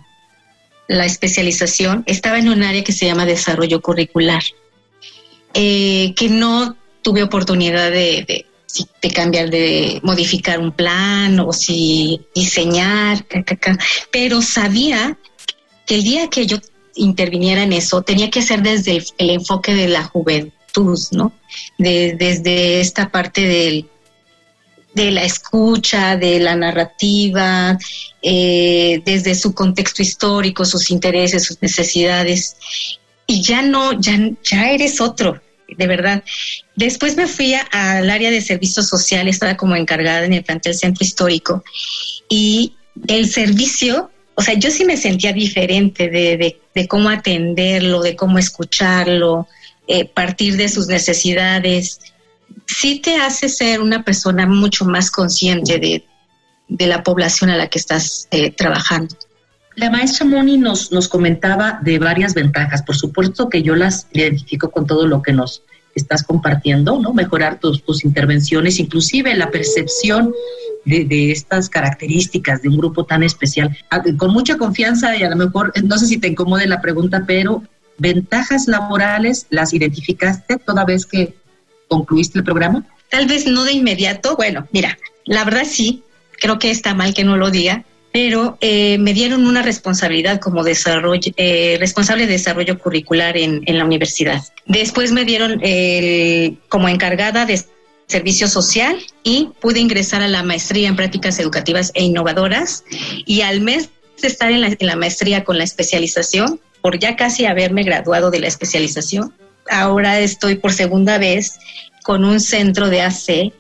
la 0.91 1.07
especialización, 1.07 2.03
estaba 2.07 2.41
en 2.41 2.49
un 2.49 2.65
área 2.65 2.83
que 2.83 2.91
se 2.93 3.07
llama 3.07 3.25
desarrollo 3.25 3.81
curricular, 3.81 4.43
eh, 5.55 6.13
que 6.17 6.29
no 6.29 6.77
tuve 7.01 7.23
oportunidad 7.23 7.93
de, 7.93 8.45
de, 9.01 9.11
cambiar, 9.13 9.51
de 9.51 10.01
modificar 10.03 10.59
un 10.59 10.73
plan 10.73 11.39
o 11.39 11.53
si 11.53 12.21
diseñar, 12.35 13.25
pero 14.11 14.43
sabía 14.43 15.17
que 15.87 15.95
el 15.95 16.03
día 16.03 16.29
que 16.29 16.49
yo 16.49 16.57
interviniera 16.97 17.63
en 17.63 17.73
eso 17.73 18.03
tenía 18.03 18.29
que 18.29 18.43
ser 18.43 18.61
desde 18.61 19.01
el, 19.19 19.31
enfoque 19.31 19.73
de 19.75 19.87
la 19.87 20.03
juventud, 20.03 20.99
¿no? 21.13 21.33
desde 21.79 22.81
esta 22.81 23.13
parte 23.13 23.43
del 23.43 23.89
de 24.95 25.11
la 25.11 25.25
escucha, 25.25 26.17
de 26.17 26.41
la 26.41 26.57
narrativa, 26.57 27.79
eh, 28.23 29.03
desde 29.05 29.35
su 29.35 29.55
contexto 29.55 30.03
histórico, 30.03 30.65
sus 30.65 30.91
intereses, 30.91 31.45
sus 31.45 31.61
necesidades. 31.63 32.57
Y 33.27 33.43
ya 33.43 33.63
no, 33.63 34.01
ya, 34.01 34.19
ya 34.43 34.71
eres 34.71 35.01
otro, 35.01 35.41
de 35.69 35.87
verdad. 35.87 36.25
Después 36.75 37.17
me 37.17 37.27
fui 37.27 37.55
al 37.55 38.11
área 38.11 38.31
de 38.31 38.41
servicio 38.41 38.83
social, 38.83 39.29
estaba 39.29 39.57
como 39.57 39.77
encargada 39.77 40.25
en 40.25 40.33
el 40.33 40.45
plantel 40.45 40.75
centro 40.75 41.05
histórico. 41.05 41.63
Y 42.29 42.75
el 43.07 43.31
servicio, 43.31 44.11
o 44.35 44.43
sea, 44.43 44.55
yo 44.55 44.71
sí 44.71 44.85
me 44.85 44.97
sentía 44.97 45.33
diferente 45.33 46.09
de, 46.09 46.59
de, 46.75 46.89
cómo 46.89 47.09
atenderlo, 47.11 48.03
de 48.03 48.17
cómo 48.17 48.39
escucharlo, 48.39 49.47
eh, 49.87 50.05
partir 50.07 50.57
de 50.57 50.69
sus 50.69 50.89
necesidades 50.89 52.01
sí 52.67 53.01
te 53.01 53.17
hace 53.17 53.49
ser 53.49 53.81
una 53.81 54.05
persona 54.05 54.47
mucho 54.47 54.85
más 54.85 55.11
consciente 55.11 55.79
de, 55.79 56.05
la 56.87 57.03
población 57.03 57.51
a 57.51 57.57
la 57.57 57.67
que 57.67 57.79
estás 57.79 58.29
eh, 58.31 58.53
trabajando. 58.53 59.17
La 59.75 59.91
maestra 59.91 60.25
Moni 60.25 60.57
nos, 60.57 60.93
nos 60.93 61.09
comentaba 61.09 61.81
de 61.83 61.99
varias 61.99 62.35
ventajas. 62.35 62.83
Por 62.83 62.97
supuesto 62.97 63.49
que 63.49 63.63
yo 63.63 63.75
las 63.75 64.07
identifico 64.13 64.71
con 64.71 64.87
todo 64.87 65.07
lo 65.07 65.21
que 65.23 65.33
nos 65.33 65.63
estás 65.95 66.23
compartiendo, 66.23 67.01
¿no? 67.01 67.13
Mejorar 67.13 67.59
tus, 67.59 67.83
tus 67.83 68.05
intervenciones, 68.05 68.79
inclusive 68.79 69.35
la 69.35 69.51
percepción 69.51 70.33
de, 70.85 71.05
de, 71.05 71.33
estas 71.33 71.69
características 71.69 72.63
de 72.63 72.69
un 72.69 72.79
grupo 72.79 73.05
tan 73.05 73.23
especial. 73.23 73.77
Ah, 73.91 74.03
con 74.17 74.33
mucha 74.33 74.57
confianza 74.57 75.17
y 75.17 75.23
a 75.23 75.31
lo 75.31 75.37
mejor, 75.37 75.73
no 75.83 75.99
sé 75.99 76.07
si 76.07 76.19
te 76.19 76.29
incomode 76.29 76.67
la 76.67 76.81
pregunta, 76.81 77.25
pero 77.27 77.63
ventajas 77.99 78.67
laborales 78.67 79.47
las 79.51 79.75
identificaste 79.75 80.57
toda 80.59 80.85
vez 80.85 81.05
que 81.05 81.35
concluiste 81.91 82.39
el 82.39 82.45
programa? 82.45 82.87
Tal 83.11 83.27
vez 83.27 83.47
no 83.47 83.65
de 83.65 83.73
inmediato. 83.73 84.37
Bueno, 84.37 84.67
mira, 84.73 84.99
la 85.25 85.45
verdad 85.45 85.65
sí, 85.69 86.03
creo 86.41 86.59
que 86.59 86.71
está 86.71 86.95
mal 86.95 87.13
que 87.13 87.25
no 87.25 87.37
lo 87.37 87.51
diga, 87.51 87.85
pero 88.13 88.57
eh, 88.61 88.99
me 88.99 89.13
dieron 89.13 89.47
una 89.47 89.63
responsabilidad 89.63 90.41
como 90.41 90.65
desarrollo, 90.65 91.33
eh, 91.37 91.77
responsable 91.79 92.27
de 92.27 92.33
desarrollo 92.33 92.79
curricular 92.79 93.37
en, 93.37 93.63
la 93.67 93.85
universidad. 93.85 94.43
Después 94.67 95.13
me 95.13 95.25
dieron 95.25 95.61
como 96.69 96.89
encargada 96.89 97.45
de 97.45 97.61
servicio 98.11 98.49
social 98.49 98.99
y 99.23 99.51
pude 99.61 99.81
ingresar 99.81 100.23
a 100.23 100.29
la 100.29 100.43
maestría 100.43 100.89
en 100.89 100.97
prácticas 100.97 101.39
educativas 101.39 101.93
e 101.95 102.03
innovadoras 102.03 102.85
y 103.25 103.43
al 103.43 103.61
mes 103.61 103.89
de 104.21 104.29
estar 104.29 104.51
en 104.51 104.61
la, 104.61 104.97
maestría 104.97 105.45
con 105.45 105.57
la 105.57 105.65
especialización, 105.65 106.61
por 106.83 106.99
ya 106.99 107.17
casi 107.17 107.47
haberme 107.47 107.85
graduado 107.85 108.31
de 108.31 108.41
la 108.41 108.49
especialización, 108.49 109.33
ahora 109.71 110.19
estoy 110.21 110.57
por 110.57 110.73
segunda 110.73 111.19
vez 111.19 111.59
con 112.03 112.25
un 112.25 112.41
centro 112.41 112.91
de 112.91 113.03
AC 113.03 113.53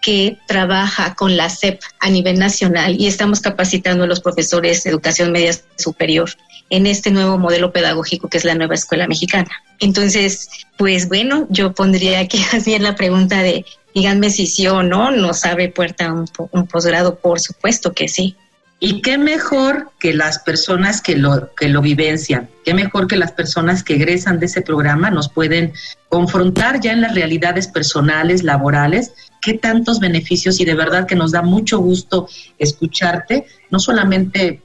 que 0.00 0.38
trabaja 0.46 1.14
con 1.14 1.36
la 1.36 1.48
SEP 1.48 1.80
a 2.00 2.08
nivel 2.08 2.38
nacional 2.38 2.96
y 2.98 3.06
estamos 3.06 3.40
capacitando 3.40 4.04
a 4.04 4.06
los 4.06 4.20
profesores 4.20 4.84
de 4.84 4.90
educación 4.90 5.32
media 5.32 5.52
superior 5.76 6.30
en 6.70 6.86
este 6.86 7.10
nuevo 7.10 7.38
modelo 7.38 7.72
pedagógico 7.72 8.28
que 8.28 8.38
es 8.38 8.44
la 8.44 8.54
nueva 8.54 8.74
escuela 8.74 9.08
mexicana. 9.08 9.50
Entonces, 9.80 10.48
pues 10.76 11.08
bueno, 11.08 11.46
yo 11.50 11.72
pondría 11.72 12.20
aquí 12.20 12.38
más 12.52 12.64
bien 12.64 12.82
la 12.82 12.94
pregunta 12.94 13.42
de 13.42 13.64
díganme 13.94 14.30
si 14.30 14.46
sí 14.46 14.66
o 14.68 14.82
no 14.82 15.10
nos 15.10 15.44
abre 15.44 15.68
puerta 15.68 16.12
un, 16.12 16.26
un 16.52 16.66
posgrado, 16.66 17.18
por 17.18 17.40
supuesto 17.40 17.92
que 17.92 18.08
sí. 18.08 18.36
Y 18.80 19.02
qué 19.02 19.18
mejor 19.18 19.90
que 19.98 20.14
las 20.14 20.38
personas 20.38 21.02
que 21.02 21.16
lo, 21.16 21.52
que 21.54 21.68
lo 21.68 21.82
vivencian, 21.82 22.48
qué 22.64 22.74
mejor 22.74 23.08
que 23.08 23.16
las 23.16 23.32
personas 23.32 23.82
que 23.82 23.96
egresan 23.96 24.38
de 24.38 24.46
ese 24.46 24.62
programa 24.62 25.10
nos 25.10 25.28
pueden 25.28 25.72
confrontar 26.08 26.80
ya 26.80 26.92
en 26.92 27.00
las 27.00 27.14
realidades 27.14 27.66
personales, 27.66 28.44
laborales, 28.44 29.12
qué 29.42 29.54
tantos 29.54 29.98
beneficios 29.98 30.60
y 30.60 30.64
de 30.64 30.74
verdad 30.74 31.06
que 31.08 31.16
nos 31.16 31.32
da 31.32 31.42
mucho 31.42 31.80
gusto 31.80 32.28
escucharte, 32.58 33.46
no 33.70 33.80
solamente 33.80 34.62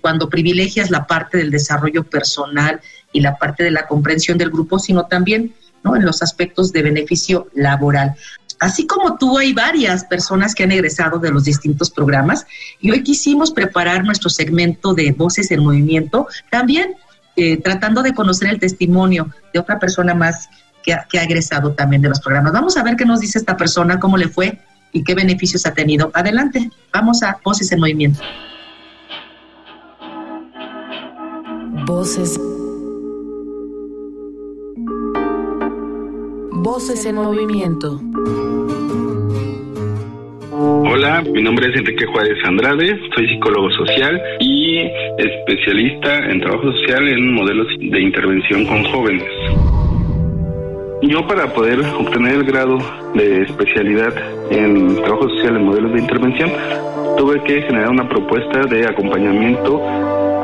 cuando 0.00 0.28
privilegias 0.28 0.90
la 0.90 1.06
parte 1.06 1.38
del 1.38 1.50
desarrollo 1.50 2.04
personal 2.04 2.80
y 3.12 3.20
la 3.20 3.36
parte 3.36 3.64
de 3.64 3.70
la 3.70 3.86
comprensión 3.86 4.36
del 4.36 4.50
grupo, 4.50 4.78
sino 4.78 5.06
también 5.06 5.54
¿no? 5.82 5.96
en 5.96 6.04
los 6.04 6.22
aspectos 6.22 6.72
de 6.72 6.82
beneficio 6.82 7.48
laboral. 7.54 8.14
Así 8.64 8.86
como 8.86 9.18
tú, 9.18 9.36
hay 9.36 9.52
varias 9.52 10.04
personas 10.04 10.54
que 10.54 10.64
han 10.64 10.72
egresado 10.72 11.18
de 11.18 11.30
los 11.30 11.44
distintos 11.44 11.90
programas 11.90 12.46
y 12.80 12.90
hoy 12.90 13.02
quisimos 13.02 13.50
preparar 13.50 14.06
nuestro 14.06 14.30
segmento 14.30 14.94
de 14.94 15.12
Voces 15.12 15.50
en 15.50 15.62
Movimiento, 15.62 16.28
también 16.50 16.94
eh, 17.36 17.58
tratando 17.58 18.02
de 18.02 18.14
conocer 18.14 18.48
el 18.48 18.58
testimonio 18.58 19.28
de 19.52 19.60
otra 19.60 19.78
persona 19.78 20.14
más 20.14 20.48
que 20.82 20.94
ha, 20.94 21.22
egresado 21.22 21.72
también 21.72 22.00
de 22.00 22.08
los 22.08 22.20
programas. 22.20 22.54
Vamos 22.54 22.78
a 22.78 22.82
ver 22.82 22.96
qué 22.96 23.04
nos 23.04 23.20
dice 23.20 23.36
esta 23.36 23.54
persona, 23.54 24.00
cómo 24.00 24.16
le 24.16 24.28
fue 24.28 24.58
y 24.92 25.04
qué 25.04 25.14
beneficios 25.14 25.66
ha 25.66 25.74
tenido. 25.74 26.10
Adelante, 26.14 26.70
vamos 26.90 27.22
a 27.22 27.38
Voces 27.44 27.70
en 27.70 27.80
Movimiento. 27.80 28.22
Voces. 31.84 32.40
Voces 36.64 37.04
en 37.04 37.16
movimiento. 37.16 38.00
Hola, 40.50 41.22
mi 41.30 41.42
nombre 41.42 41.68
es 41.68 41.76
Enrique 41.78 42.06
Juárez 42.06 42.38
Andrade, 42.42 42.98
soy 43.14 43.28
psicólogo 43.28 43.70
social 43.72 44.18
y 44.40 44.78
especialista 45.18 46.24
en 46.30 46.40
trabajo 46.40 46.72
social 46.72 47.06
en 47.06 47.34
modelos 47.34 47.66
de 47.78 48.00
intervención 48.00 48.64
con 48.64 48.82
jóvenes. 48.84 49.28
Yo 51.02 51.26
para 51.26 51.52
poder 51.52 51.80
obtener 51.80 52.36
el 52.36 52.44
grado 52.44 52.78
de 53.14 53.42
especialidad 53.42 54.14
en 54.50 54.96
trabajo 55.02 55.28
social 55.28 55.56
en 55.56 55.66
modelos 55.66 55.92
de 55.92 56.00
intervención, 56.00 56.50
tuve 57.18 57.42
que 57.44 57.60
generar 57.60 57.90
una 57.90 58.08
propuesta 58.08 58.60
de 58.70 58.86
acompañamiento 58.86 59.82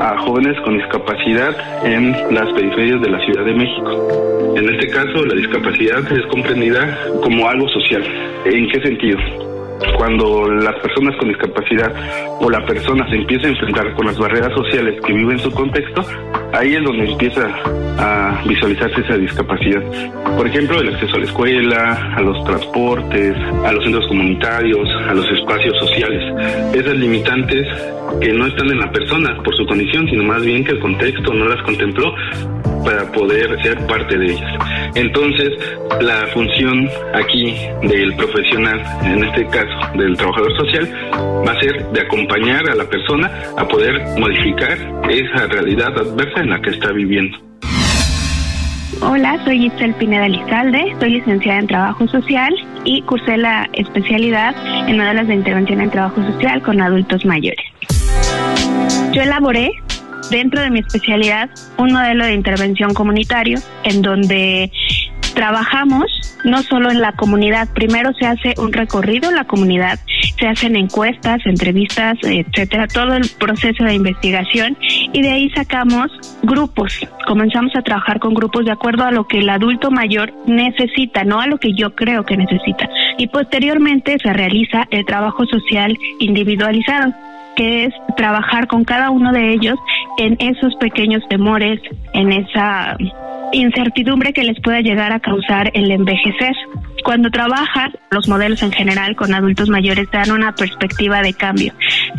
a 0.00 0.16
jóvenes 0.18 0.58
con 0.64 0.78
discapacidad 0.78 1.54
en 1.84 2.12
las 2.34 2.52
periferias 2.54 3.00
de 3.02 3.10
la 3.10 3.20
Ciudad 3.24 3.44
de 3.44 3.54
México. 3.54 4.54
En 4.56 4.68
este 4.68 4.88
caso, 4.88 5.24
la 5.26 5.34
discapacidad 5.34 6.00
es 6.10 6.26
comprendida 6.26 6.98
como 7.22 7.46
algo 7.48 7.68
social. 7.68 8.02
¿En 8.46 8.68
qué 8.68 8.80
sentido? 8.80 9.49
Cuando 9.96 10.50
las 10.50 10.74
personas 10.76 11.16
con 11.16 11.28
discapacidad 11.28 11.92
o 12.40 12.50
la 12.50 12.64
persona 12.66 13.08
se 13.08 13.16
empieza 13.16 13.46
a 13.46 13.50
enfrentar 13.50 13.94
con 13.94 14.06
las 14.06 14.18
barreras 14.18 14.52
sociales 14.54 15.00
que 15.04 15.12
vive 15.12 15.32
en 15.32 15.38
su 15.38 15.50
contexto, 15.50 16.04
ahí 16.52 16.74
es 16.74 16.82
donde 16.82 17.10
empieza 17.10 17.48
a 17.98 18.42
visualizarse 18.46 19.00
esa 19.00 19.16
discapacidad. 19.16 19.82
Por 20.36 20.46
ejemplo, 20.46 20.80
el 20.80 20.94
acceso 20.94 21.16
a 21.16 21.18
la 21.18 21.24
escuela, 21.24 22.14
a 22.16 22.20
los 22.20 22.44
transportes, 22.44 23.36
a 23.64 23.72
los 23.72 23.84
centros 23.84 24.06
comunitarios, 24.06 24.88
a 25.08 25.14
los 25.14 25.30
espacios 25.30 25.76
sociales. 25.78 26.74
Esas 26.74 26.96
limitantes 26.96 27.66
que 28.20 28.32
no 28.32 28.46
están 28.46 28.70
en 28.70 28.78
la 28.78 28.90
persona 28.90 29.36
por 29.42 29.54
su 29.56 29.66
condición, 29.66 30.06
sino 30.08 30.24
más 30.24 30.42
bien 30.42 30.64
que 30.64 30.72
el 30.72 30.80
contexto 30.80 31.32
no 31.32 31.46
las 31.46 31.62
contempló 31.62 32.14
para 32.84 33.10
poder 33.12 33.60
ser 33.62 33.86
parte 33.86 34.16
de 34.16 34.26
ellas. 34.32 34.50
Entonces, 34.94 35.50
la 36.00 36.26
función 36.32 36.88
aquí 37.14 37.54
del 37.82 38.14
profesional, 38.16 38.82
en 39.04 39.24
este 39.24 39.46
caso 39.46 39.98
del 39.98 40.16
trabajador 40.16 40.56
social, 40.56 40.88
va 41.46 41.52
a 41.52 41.60
ser 41.60 41.86
de 41.92 42.00
acompañar 42.00 42.68
a 42.70 42.74
la 42.74 42.84
persona 42.84 43.30
a 43.56 43.66
poder 43.66 44.00
modificar 44.18 44.78
esa 45.08 45.46
realidad 45.46 45.96
adversa 45.96 46.40
en 46.40 46.50
la 46.50 46.60
que 46.60 46.70
está 46.70 46.92
viviendo. 46.92 47.38
Hola, 49.02 49.42
soy 49.44 49.66
Itzel 49.66 49.94
Pineda 49.94 50.28
Lizalde, 50.28 50.94
soy 51.00 51.10
licenciada 51.10 51.60
en 51.60 51.66
Trabajo 51.66 52.06
Social 52.08 52.54
y 52.84 53.00
cursé 53.02 53.38
la 53.38 53.66
especialidad 53.72 54.54
en 54.88 54.98
modelos 54.98 55.26
de 55.26 55.36
intervención 55.36 55.80
en 55.80 55.90
trabajo 55.90 56.22
social 56.22 56.60
con 56.60 56.82
adultos 56.82 57.24
mayores. 57.24 57.64
Yo 59.12 59.22
elaboré 59.22 59.70
dentro 60.30 60.60
de 60.60 60.70
mi 60.70 60.80
especialidad 60.80 61.50
un 61.76 61.92
modelo 61.92 62.24
de 62.24 62.34
intervención 62.34 62.94
comunitario 62.94 63.58
en 63.84 64.02
donde 64.02 64.70
trabajamos 65.34 66.04
no 66.44 66.62
solo 66.62 66.90
en 66.90 67.00
la 67.00 67.12
comunidad, 67.12 67.68
primero 67.74 68.12
se 68.18 68.26
hace 68.26 68.54
un 68.58 68.72
recorrido 68.72 69.28
en 69.28 69.36
la 69.36 69.44
comunidad, 69.44 69.98
se 70.38 70.46
hacen 70.46 70.76
encuestas, 70.76 71.40
entrevistas, 71.44 72.18
etcétera, 72.22 72.86
todo 72.86 73.14
el 73.14 73.28
proceso 73.38 73.84
de 73.84 73.94
investigación 73.94 74.76
y 75.12 75.22
de 75.22 75.30
ahí 75.30 75.50
sacamos 75.50 76.10
grupos. 76.42 77.06
Comenzamos 77.26 77.74
a 77.76 77.82
trabajar 77.82 78.20
con 78.20 78.34
grupos 78.34 78.64
de 78.64 78.72
acuerdo 78.72 79.04
a 79.04 79.10
lo 79.10 79.26
que 79.26 79.38
el 79.38 79.50
adulto 79.50 79.90
mayor 79.90 80.32
necesita, 80.46 81.24
no 81.24 81.40
a 81.40 81.46
lo 81.46 81.58
que 81.58 81.74
yo 81.74 81.94
creo 81.94 82.24
que 82.24 82.36
necesita. 82.36 82.88
Y 83.18 83.28
posteriormente 83.28 84.16
se 84.22 84.32
realiza 84.32 84.86
el 84.90 85.04
trabajo 85.04 85.44
social 85.46 85.96
individualizado 86.18 87.14
que 87.56 87.84
es 87.84 87.94
trabajar 88.16 88.66
con 88.66 88.84
cada 88.84 89.10
uno 89.10 89.32
de 89.32 89.52
ellos 89.52 89.78
en 90.18 90.36
esos 90.38 90.74
pequeños 90.76 91.22
temores, 91.28 91.80
en 92.12 92.32
esa 92.32 92.96
incertidumbre 93.52 94.32
que 94.32 94.44
les 94.44 94.60
pueda 94.60 94.80
llegar 94.80 95.12
a 95.12 95.20
causar 95.20 95.70
el 95.74 95.90
envejecer. 95.90 96.54
Cuando 97.04 97.30
trabajan 97.30 97.92
los 98.10 98.28
modelos 98.28 98.62
en 98.62 98.72
general 98.72 99.16
con 99.16 99.34
adultos 99.34 99.68
mayores 99.68 100.08
dan 100.12 100.30
una 100.30 100.54
perspectiva 100.54 101.22
de 101.22 101.32
cambio. 101.32 101.72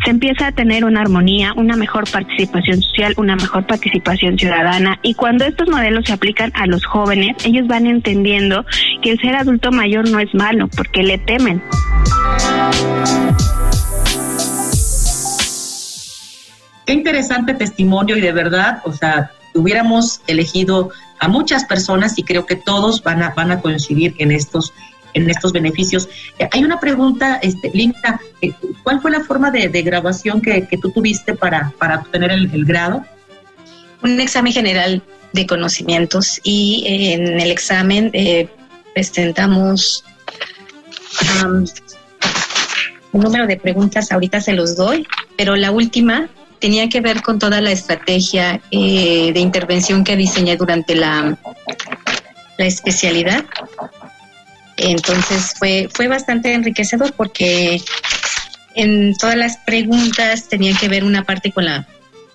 Se 0.04 0.10
empieza 0.10 0.48
a 0.48 0.52
tener 0.52 0.84
una 0.84 1.00
armonía, 1.00 1.52
una 1.54 1.76
mejor 1.76 2.10
participación 2.10 2.82
social, 2.82 3.14
una 3.16 3.36
mejor 3.36 3.66
participación 3.66 4.38
ciudadana 4.38 4.98
y 5.02 5.14
cuando 5.14 5.44
estos 5.44 5.68
modelos 5.68 6.06
se 6.06 6.12
aplican 6.12 6.50
a 6.54 6.66
los 6.66 6.84
jóvenes, 6.84 7.36
ellos 7.46 7.66
van 7.66 7.86
entendiendo 7.86 8.64
que 9.00 9.12
el 9.12 9.20
ser 9.20 9.36
adulto 9.36 9.70
mayor 9.70 10.10
no 10.10 10.18
es 10.18 10.34
malo 10.34 10.68
porque 10.76 11.02
le 11.02 11.18
temen. 11.18 11.62
Qué 16.86 16.92
interesante 16.92 17.54
testimonio 17.54 18.16
y 18.16 18.20
de 18.20 18.32
verdad, 18.32 18.82
o 18.84 18.92
sea, 18.92 19.30
hubiéramos 19.54 20.20
elegido 20.26 20.90
a 21.20 21.28
muchas 21.28 21.64
personas 21.64 22.18
y 22.18 22.24
creo 22.24 22.46
que 22.46 22.56
todos 22.56 23.02
van 23.02 23.22
a, 23.22 23.30
van 23.30 23.52
a 23.52 23.60
coincidir 23.60 24.14
en 24.18 24.32
estos 24.32 24.72
en 25.14 25.28
estos 25.28 25.52
beneficios. 25.52 26.08
Eh, 26.38 26.48
hay 26.50 26.64
una 26.64 26.80
pregunta, 26.80 27.38
este, 27.42 27.70
Linda, 27.74 28.20
eh, 28.40 28.52
¿cuál 28.82 29.00
fue 29.00 29.10
la 29.10 29.20
forma 29.20 29.50
de, 29.50 29.68
grabación 29.82 30.40
que, 30.40 30.66
tú 30.80 30.90
tuviste 30.90 31.34
para, 31.34 31.72
para 31.78 31.98
obtener 31.98 32.30
el, 32.30 32.64
grado? 32.64 33.04
Un 34.02 34.20
examen 34.20 34.52
general 34.52 35.02
de 35.32 35.46
conocimientos 35.46 36.40
y 36.42 36.84
en 36.86 37.40
el 37.40 37.50
examen 37.50 38.10
eh, 38.12 38.48
presentamos 38.94 40.04
un 43.12 43.20
número 43.20 43.46
de 43.46 43.56
preguntas, 43.56 44.10
ahorita 44.12 44.40
se 44.40 44.54
los 44.54 44.76
doy, 44.76 45.06
pero 45.36 45.56
la 45.56 45.70
última 45.70 46.28
tenía 46.62 46.88
que 46.88 47.00
ver 47.00 47.22
con 47.22 47.40
toda 47.40 47.60
la 47.60 47.72
estrategia 47.72 48.60
eh, 48.70 49.32
de 49.34 49.40
intervención 49.40 50.04
que 50.04 50.14
diseñé 50.14 50.56
durante 50.56 50.94
la, 50.94 51.36
la 52.56 52.64
especialidad. 52.64 53.44
Entonces 54.76 55.54
fue, 55.58 55.88
fue 55.92 56.06
bastante 56.06 56.54
enriquecedor 56.54 57.12
porque 57.14 57.82
en 58.76 59.12
todas 59.16 59.36
las 59.36 59.56
preguntas 59.58 60.48
tenía 60.48 60.72
que 60.74 60.88
ver 60.88 61.02
una 61.02 61.24
parte 61.24 61.50
con 61.50 61.64
la 61.64 61.86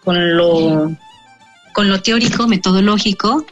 con 0.03 0.35
lo 0.35 0.91
con 1.73 1.87
lo 1.87 2.01
teórico, 2.01 2.47
metodológico 2.47 3.45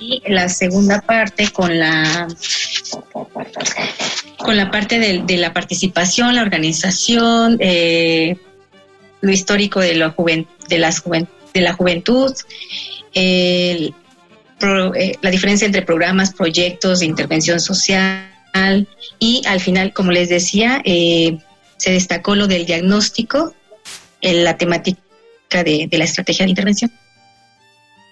y 0.00 0.22
la 0.26 0.48
segunda 0.48 1.02
parte 1.02 1.50
con 1.50 1.78
la 1.78 2.28
con 4.38 4.56
la 4.56 4.70
parte 4.70 4.98
de, 4.98 5.36
la 5.36 5.52
participación, 5.52 6.34
la 6.34 6.42
organización, 6.42 7.58
eh, 7.60 8.36
lo 9.22 9.32
histórico 9.32 9.80
de, 9.80 9.94
la, 9.94 10.14
de, 10.68 10.78
las 10.78 11.02
de 11.54 11.60
la 11.60 11.72
juventud, 11.72 12.34
eh, 13.14 13.90
la 14.60 15.30
diferencia 15.30 15.64
entre 15.64 15.82
programas, 15.82 16.34
proyectos 16.34 17.00
de 17.00 17.06
intervención 17.06 17.58
social, 17.58 18.28
y 19.18 19.42
al 19.46 19.60
final, 19.60 19.92
como 19.92 20.10
les 20.10 20.28
decía, 20.28 20.82
eh, 20.84 21.38
se 21.78 21.92
destacó 21.92 22.34
lo 22.34 22.46
del 22.46 22.66
diagnóstico, 22.66 23.54
en 24.20 24.44
la 24.44 24.56
temática 24.56 25.00
de, 25.50 25.88
de 25.90 25.98
la 25.98 26.04
estrategia 26.04 26.44
de 26.44 26.50
intervención. 26.50 26.92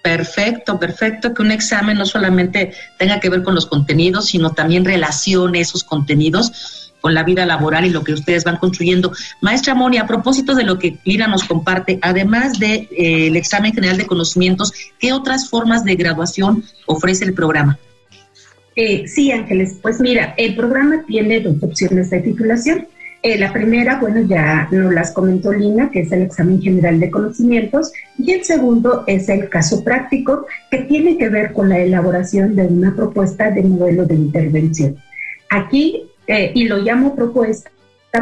Perfecto, 0.03 0.79
perfecto, 0.79 1.33
que 1.33 1.41
un 1.41 1.51
examen 1.51 1.97
no 1.97 2.05
solamente 2.05 2.73
tenga 2.97 3.19
que 3.19 3.29
ver 3.29 3.43
con 3.43 3.55
los 3.55 3.65
contenidos, 3.65 4.27
sino 4.27 4.51
también 4.51 4.83
relacione 4.83 5.61
esos 5.61 5.83
contenidos 5.83 6.90
con 7.01 7.13
la 7.13 7.23
vida 7.23 7.45
laboral 7.45 7.85
y 7.85 7.89
lo 7.89 8.03
que 8.03 8.13
ustedes 8.13 8.43
van 8.43 8.57
construyendo. 8.57 9.11
Maestra 9.41 9.75
Moni, 9.75 9.97
a 9.97 10.07
propósito 10.07 10.55
de 10.55 10.63
lo 10.63 10.79
que 10.79 10.97
Lina 11.03 11.27
nos 11.27 11.43
comparte, 11.43 11.99
además 12.01 12.59
del 12.59 12.87
de, 12.87 13.27
eh, 13.27 13.37
examen 13.37 13.73
general 13.73 13.97
de 13.97 14.05
conocimientos, 14.05 14.71
¿qué 14.99 15.11
otras 15.11 15.49
formas 15.49 15.83
de 15.83 15.95
graduación 15.95 16.63
ofrece 16.85 17.25
el 17.25 17.33
programa? 17.33 17.77
Eh, 18.75 19.07
sí, 19.07 19.31
Ángeles, 19.31 19.77
pues 19.81 19.99
mira, 19.99 20.33
el 20.37 20.55
programa 20.55 21.03
tiene 21.05 21.41
dos 21.41 21.61
opciones 21.61 22.09
de 22.09 22.19
titulación. 22.21 22.87
Eh, 23.23 23.37
la 23.37 23.53
primera, 23.53 23.99
bueno, 23.99 24.21
ya 24.21 24.67
nos 24.71 24.93
las 24.93 25.11
comentó 25.11 25.53
Lina, 25.53 25.91
que 25.91 26.01
es 26.01 26.11
el 26.11 26.23
examen 26.23 26.59
general 26.59 26.99
de 26.99 27.11
conocimientos, 27.11 27.91
y 28.17 28.31
el 28.31 28.43
segundo 28.43 29.03
es 29.05 29.29
el 29.29 29.47
caso 29.49 29.83
práctico, 29.83 30.47
que 30.71 30.79
tiene 30.79 31.17
que 31.17 31.29
ver 31.29 31.53
con 31.53 31.69
la 31.69 31.79
elaboración 31.79 32.55
de 32.55 32.63
una 32.63 32.95
propuesta 32.95 33.51
de 33.51 33.61
modelo 33.63 34.05
de 34.05 34.15
intervención. 34.15 34.97
Aquí, 35.51 36.10
eh, 36.27 36.51
y 36.53 36.65
lo 36.65 36.77
llamo 36.77 37.15
propuesta 37.15 37.71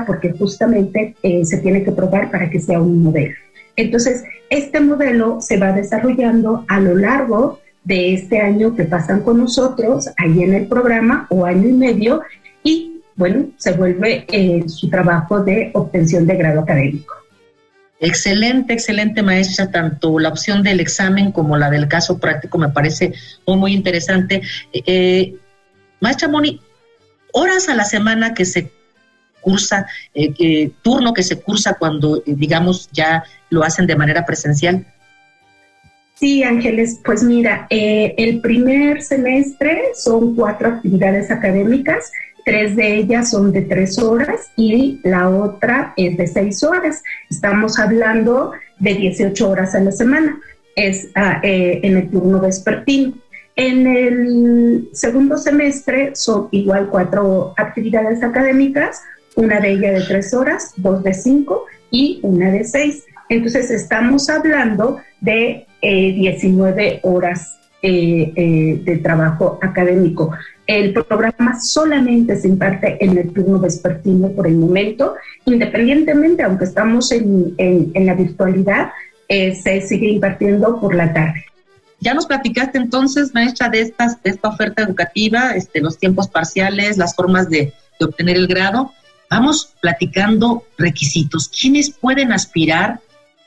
porque 0.06 0.32
justamente 0.32 1.16
eh, 1.24 1.46
se 1.46 1.58
tiene 1.58 1.84
que 1.84 1.92
probar 1.92 2.30
para 2.32 2.50
que 2.50 2.60
sea 2.60 2.80
un 2.80 3.04
modelo. 3.04 3.36
Entonces, 3.76 4.24
este 4.50 4.80
modelo 4.80 5.40
se 5.42 5.58
va 5.58 5.72
desarrollando 5.72 6.66
a 6.68 6.80
lo 6.80 6.96
largo 6.96 7.60
de 7.84 8.14
este 8.14 8.40
año 8.40 8.76
que 8.76 8.84
pasan 8.84 9.22
con 9.22 9.40
nosotros, 9.40 10.10
ahí 10.18 10.44
en 10.44 10.54
el 10.54 10.68
programa, 10.68 11.28
o 11.30 11.46
año 11.46 11.68
y 11.70 11.74
medio, 11.74 12.22
y 12.64 13.02
bueno, 13.16 13.48
se 13.58 13.74
vuelve 13.74 14.26
eh, 14.28 14.64
su 14.68 14.90
trabajo 14.90 15.44
de 15.44 15.72
obtención 15.74 16.26
de 16.28 16.36
grado 16.36 16.62
académico. 16.62 17.16
Excelente, 18.00 18.74
excelente 18.74 19.22
maestra, 19.24 19.72
tanto 19.72 20.20
la 20.20 20.30
opción 20.30 20.64
del 20.64 20.80
examen 20.80 21.32
como 21.32 21.58
la 21.58 21.70
del 21.70 21.90
caso 21.90 22.18
práctico 22.18 22.58
me 22.58 22.70
parece 22.70 23.14
muy, 23.46 23.58
muy 23.58 23.74
interesante. 23.74 24.42
Eh, 24.74 25.36
maestra 26.00 26.30
Moni, 26.30 26.62
horas 27.34 27.70
a 27.70 27.76
la 27.76 27.86
semana 27.86 28.34
que 28.34 28.46
se 28.46 28.72
cursa, 29.42 29.88
eh, 30.14 30.72
turno 30.82 31.14
que 31.14 31.24
se 31.24 31.40
cursa 31.40 31.76
cuando, 31.76 32.22
digamos, 32.26 32.90
ya 32.92 33.24
lo 33.50 33.64
hacen 33.64 33.88
de 33.88 33.96
manera 33.96 34.26
presencial. 34.26 34.86
Sí, 36.16 36.44
Ángeles, 36.44 37.00
pues 37.06 37.24
mira, 37.24 37.66
el 37.70 38.42
primer 38.42 39.02
semestre 39.02 39.92
son 39.96 40.36
cuatro 40.36 40.68
actividades 40.68 41.32
académicas 41.32 42.12
Tres 42.46 42.76
de 42.76 42.96
ellas 42.96 43.30
son 43.30 43.52
de 43.52 43.62
tres 43.62 44.00
horas 44.00 44.52
y 44.56 45.00
la 45.04 45.30
otra 45.30 45.94
es 45.98 46.18
de 46.18 46.26
seis 46.26 46.64
horas. 46.64 47.04
Estamos 47.30 47.78
hablando 47.78 48.54
de 48.80 48.96
18 48.96 49.50
horas 49.50 49.76
a 49.76 49.80
la 49.80 49.92
semana. 49.92 50.40
Es 50.76 51.10
ah, 51.16 51.42
eh, 51.44 51.80
en 51.84 51.98
el 51.98 52.10
turno 52.10 52.40
vespertino. 52.40 53.14
En 53.62 53.86
el 53.88 54.88
segundo 54.94 55.36
semestre 55.36 56.12
son 56.16 56.48
igual 56.52 56.88
cuatro 56.90 57.54
actividades 57.58 58.24
académicas, 58.24 59.02
una 59.36 59.60
de 59.60 59.72
ellas 59.72 59.96
de 59.96 60.06
tres 60.08 60.34
horas, 60.34 60.72
dos 60.78 61.04
de 61.04 61.14
cinco 61.14 61.66
y 61.92 62.22
una 62.24 62.52
de 62.52 62.64
seis. 62.64 63.04
Entonces 63.28 63.70
estamos 63.70 64.30
hablando 64.30 65.02
de 65.20 65.66
19 65.82 66.88
eh, 66.88 67.00
horas 67.04 67.60
eh, 67.82 68.82
de 68.82 68.98
trabajo 69.00 69.60
académico. 69.62 70.32
El 70.66 70.94
programa 70.94 71.60
solamente 71.60 72.38
se 72.38 72.48
imparte 72.48 73.04
en 73.04 73.18
el 73.18 73.34
turno 73.34 73.60
vespertino 73.60 74.30
por 74.30 74.48
el 74.48 74.56
momento, 74.56 75.16
independientemente, 75.44 76.44
aunque 76.44 76.64
estamos 76.64 77.12
en, 77.12 77.56
la 77.94 78.14
virtualidad, 78.14 78.92
eh, 79.28 79.54
se 79.54 79.82
sigue 79.82 80.12
impartiendo 80.12 80.80
por 80.80 80.96
la 80.96 81.12
tarde. 81.12 81.44
Ya 82.02 82.14
nos 82.14 82.26
platicaste 82.26 82.78
entonces, 82.78 83.34
maestra, 83.34 83.70
de, 83.70 83.82
estas, 83.82 84.22
de 84.24 84.32
esta 84.32 84.50
oferta 84.50 84.84
educativa, 84.84 85.52
este, 85.52 85.82
los 85.82 85.98
tiempos 85.98 86.28
parciales, 86.28 86.98
las 86.98 87.16
formas 87.16 87.50
de, 87.50 87.74
de 88.00 88.06
obtener 88.06 88.38
el 88.38 88.48
grado. 88.48 88.94
Vamos 89.30 89.76
platicando 89.82 90.64
requisitos. 90.78 91.50
¿Quiénes 91.50 91.92
pueden 91.92 92.32
aspirar 92.32 93.02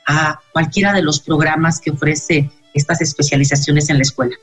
a 0.05 0.39
cualquiera 0.51 0.93
de 0.93 1.01
los 1.01 1.19
programas 1.19 1.79
que 1.79 1.91
ofrece 1.91 2.49
estas 2.73 3.01
especializaciones 3.01 3.89
en 3.89 3.97
la 3.97 4.03
escuela? 4.03 4.35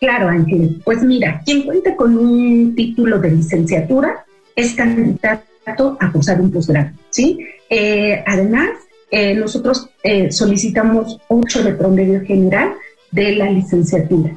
Claro, 0.00 0.28
Ángel. 0.28 0.80
Pues 0.84 1.02
mira, 1.02 1.42
quien 1.44 1.62
cuente 1.62 1.96
con 1.96 2.16
un 2.16 2.74
título 2.74 3.18
de 3.18 3.32
licenciatura 3.32 4.24
es 4.54 4.74
candidato 4.74 5.96
a 6.00 6.12
cursar 6.12 6.40
un 6.40 6.50
posgrado, 6.50 6.90
¿sí? 7.10 7.46
Eh, 7.68 8.22
además, 8.26 8.70
eh, 9.10 9.34
nosotros 9.34 9.88
eh, 10.02 10.30
solicitamos 10.30 11.18
8 11.28 11.62
de 11.62 11.72
promedio 11.74 12.20
general 12.22 12.74
de 13.10 13.36
la 13.36 13.50
licenciatura. 13.50 14.36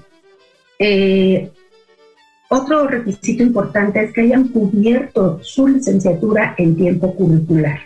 otro 2.49 2.88
requisito 2.88 3.43
importante 3.43 4.03
es 4.03 4.13
que 4.13 4.21
hayan 4.21 4.47
cubierto 4.49 5.39
su 5.43 5.67
licenciatura 5.67 6.55
en 6.57 6.75
tiempo 6.75 7.13
curricular. 7.15 7.79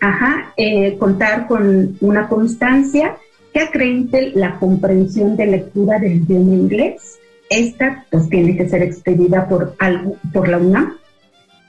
Ajá, 0.00 0.52
contar 0.98 1.46
con 1.46 1.96
una 2.00 2.28
constancia 2.28 3.16
que 3.56 3.62
acredite 3.62 4.32
la 4.34 4.58
comprensión 4.58 5.34
de 5.34 5.46
lectura 5.46 5.98
del 5.98 6.16
idioma 6.16 6.54
inglés. 6.54 7.18
Esta 7.48 8.04
pues 8.10 8.28
tiene 8.28 8.54
que 8.54 8.68
ser 8.68 8.82
expedida 8.82 9.48
por, 9.48 9.74
por 10.30 10.46
la 10.46 10.58
UNAM. 10.58 10.98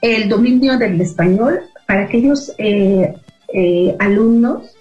El 0.02 0.28
dominio 0.28 0.76
del 0.76 1.00
español 1.00 1.60
para 1.86 2.02
aquellos 2.02 2.52
eh, 2.58 3.14
eh, 3.52 3.94
alumnos 3.98 4.74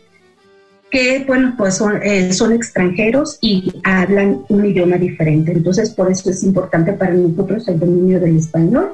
que, 0.90 1.24
bueno, 1.28 1.54
pues 1.58 1.76
son, 1.76 2.02
eh, 2.02 2.32
son 2.32 2.54
extranjeros 2.54 3.40
y 3.42 3.74
hablan 3.84 4.42
un 4.48 4.66
idioma 4.66 4.98
diferente. 4.98 5.52
Entonces, 5.52 5.90
por 5.92 6.10
eso 6.10 6.30
es 6.30 6.44
importante 6.44 6.94
para 6.94 7.14
nosotros 7.14 7.68
el 7.68 7.80
dominio 7.80 8.20
del 8.20 8.38
español. 8.38 8.94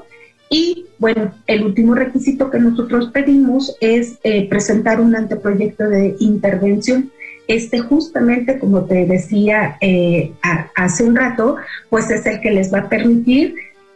Y 0.49 0.85
bueno, 0.99 1.31
el 1.47 1.63
último 1.63 1.93
requisito 1.95 2.49
que 2.49 2.59
nosotros 2.59 3.09
pedimos 3.11 3.75
es 3.81 4.19
presentar 4.49 5.01
un 5.01 5.15
anteproyecto 5.15 5.87
de 5.89 6.15
intervención 6.19 7.11
este 7.47 7.79
justamente, 7.79 8.57
como 8.57 8.85
te 8.85 9.05
decía 9.05 9.77
eh, 9.81 10.31
hace 10.75 11.03
un 11.03 11.15
rato, 11.15 11.57
pues 11.89 12.09
es 12.09 12.25
el 12.25 12.39
que 12.39 12.51
les 12.51 12.73
va 12.73 12.79
a 12.79 12.89
permitir 12.89 13.55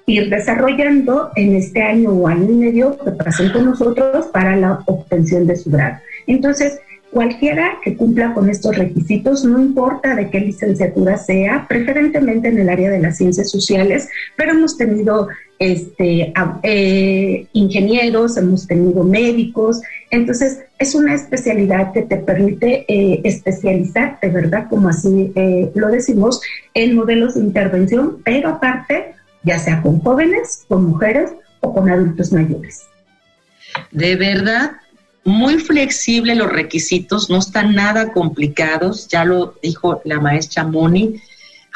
ir 0.10 0.30
desarrollando 0.30 1.32
en 1.36 1.56
este 1.56 1.82
año 1.82 2.12
o 2.12 2.28
año 2.28 2.50
y 2.50 2.56
medio 2.56 2.98
que 2.98 3.12
pasen 3.12 3.52
con 3.52 3.65
nosotros 3.65 4.28
para 4.28 4.56
la 4.56 4.80
obtención 4.86 5.46
de 5.46 5.58
su 5.58 5.70
grado. 5.70 5.98
Entonces, 6.26 6.80
Cualquiera 7.10 7.78
que 7.84 7.96
cumpla 7.96 8.34
con 8.34 8.50
estos 8.50 8.78
requisitos, 8.78 9.46
no 9.46 9.60
importa 9.60 10.13
de 10.13 10.30
qué 10.30 10.41
licenciatura 10.41 11.17
sea, 11.17 11.65
preferentemente 11.67 12.50
en 12.50 12.60
el 12.60 12.67
área 12.67 12.89
de 12.89 13.00
las 13.00 13.17
ciencias 13.17 13.50
sociales, 13.50 14.10
pero 14.36 14.52
hemos 14.52 14.78
tenido 14.78 15.30
este, 15.58 16.34
eh, 16.63 17.48
ingenieros, 17.54 18.36
hemos 18.36 18.67
tenido 18.67 19.06
médicos, 19.06 19.82
entonces 20.12 20.60
es 20.80 20.96
una 20.96 21.15
especialidad 21.15 21.93
que 21.93 22.02
te 22.02 22.17
permite 22.17 22.86
eh, 22.89 23.22
especializarte, 23.24 24.28
¿verdad? 24.28 24.67
Como 24.70 24.89
así 24.89 25.32
eh, 25.36 25.72
lo 25.76 25.88
decimos, 25.88 26.41
en 26.74 26.93
modelos 26.93 27.36
de 27.36 27.39
intervención, 27.39 28.17
pero 28.26 28.50
aparte, 28.50 29.15
ya 29.43 29.60
sea 29.60 29.82
con 29.82 30.00
jóvenes, 30.02 30.65
con 30.67 30.86
mujeres 30.86 31.32
o 31.62 31.73
con 31.73 31.89
adultos 31.89 32.32
mayores. 32.32 32.88
De 33.91 34.15
verdad, 34.15 34.71
muy 35.23 35.60
flexible 35.60 36.36
los 36.36 36.50
requisitos, 36.50 37.30
no 37.30 37.39
están 37.39 37.76
nada 37.76 38.13
complicados, 38.13 39.08
ya 39.08 39.26
lo 39.26 39.56
dijo 39.62 40.02
la 40.06 40.19
maestra 40.19 40.63
Moni. 40.63 41.21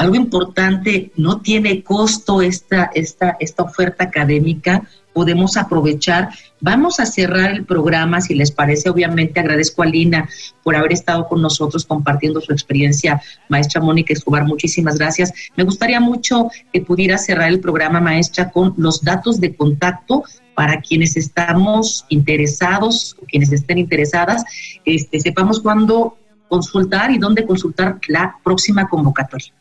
Algo 0.01 0.15
importante, 0.15 1.11
no 1.15 1.41
tiene 1.41 1.83
costo 1.83 2.41
esta, 2.41 2.89
esta, 2.95 3.37
esta 3.39 3.61
oferta 3.61 4.05
académica, 4.05 4.81
podemos 5.13 5.57
aprovechar. 5.57 6.29
Vamos 6.59 6.99
a 6.99 7.05
cerrar 7.05 7.51
el 7.51 7.65
programa, 7.65 8.19
si 8.19 8.33
les 8.33 8.49
parece. 8.49 8.89
Obviamente 8.89 9.39
agradezco 9.39 9.83
a 9.83 9.85
Lina 9.85 10.27
por 10.63 10.75
haber 10.75 10.93
estado 10.93 11.27
con 11.27 11.39
nosotros 11.39 11.85
compartiendo 11.85 12.41
su 12.41 12.51
experiencia. 12.51 13.21
Maestra 13.47 13.79
Mónica 13.79 14.11
Escobar, 14.11 14.43
muchísimas 14.43 14.97
gracias. 14.97 15.33
Me 15.55 15.63
gustaría 15.63 15.99
mucho 15.99 16.49
que 16.73 16.81
pudiera 16.81 17.19
cerrar 17.19 17.49
el 17.49 17.59
programa, 17.59 18.01
maestra, 18.01 18.49
con 18.49 18.73
los 18.77 19.03
datos 19.03 19.39
de 19.39 19.55
contacto 19.55 20.23
para 20.55 20.81
quienes 20.81 21.15
estamos 21.15 22.07
interesados 22.09 23.15
quienes 23.27 23.51
estén 23.51 23.77
interesadas, 23.77 24.43
este, 24.83 25.19
sepamos 25.19 25.59
cuándo 25.59 26.17
consultar 26.49 27.11
y 27.11 27.19
dónde 27.19 27.45
consultar 27.45 27.99
la 28.07 28.35
próxima 28.43 28.89
convocatoria. 28.89 29.53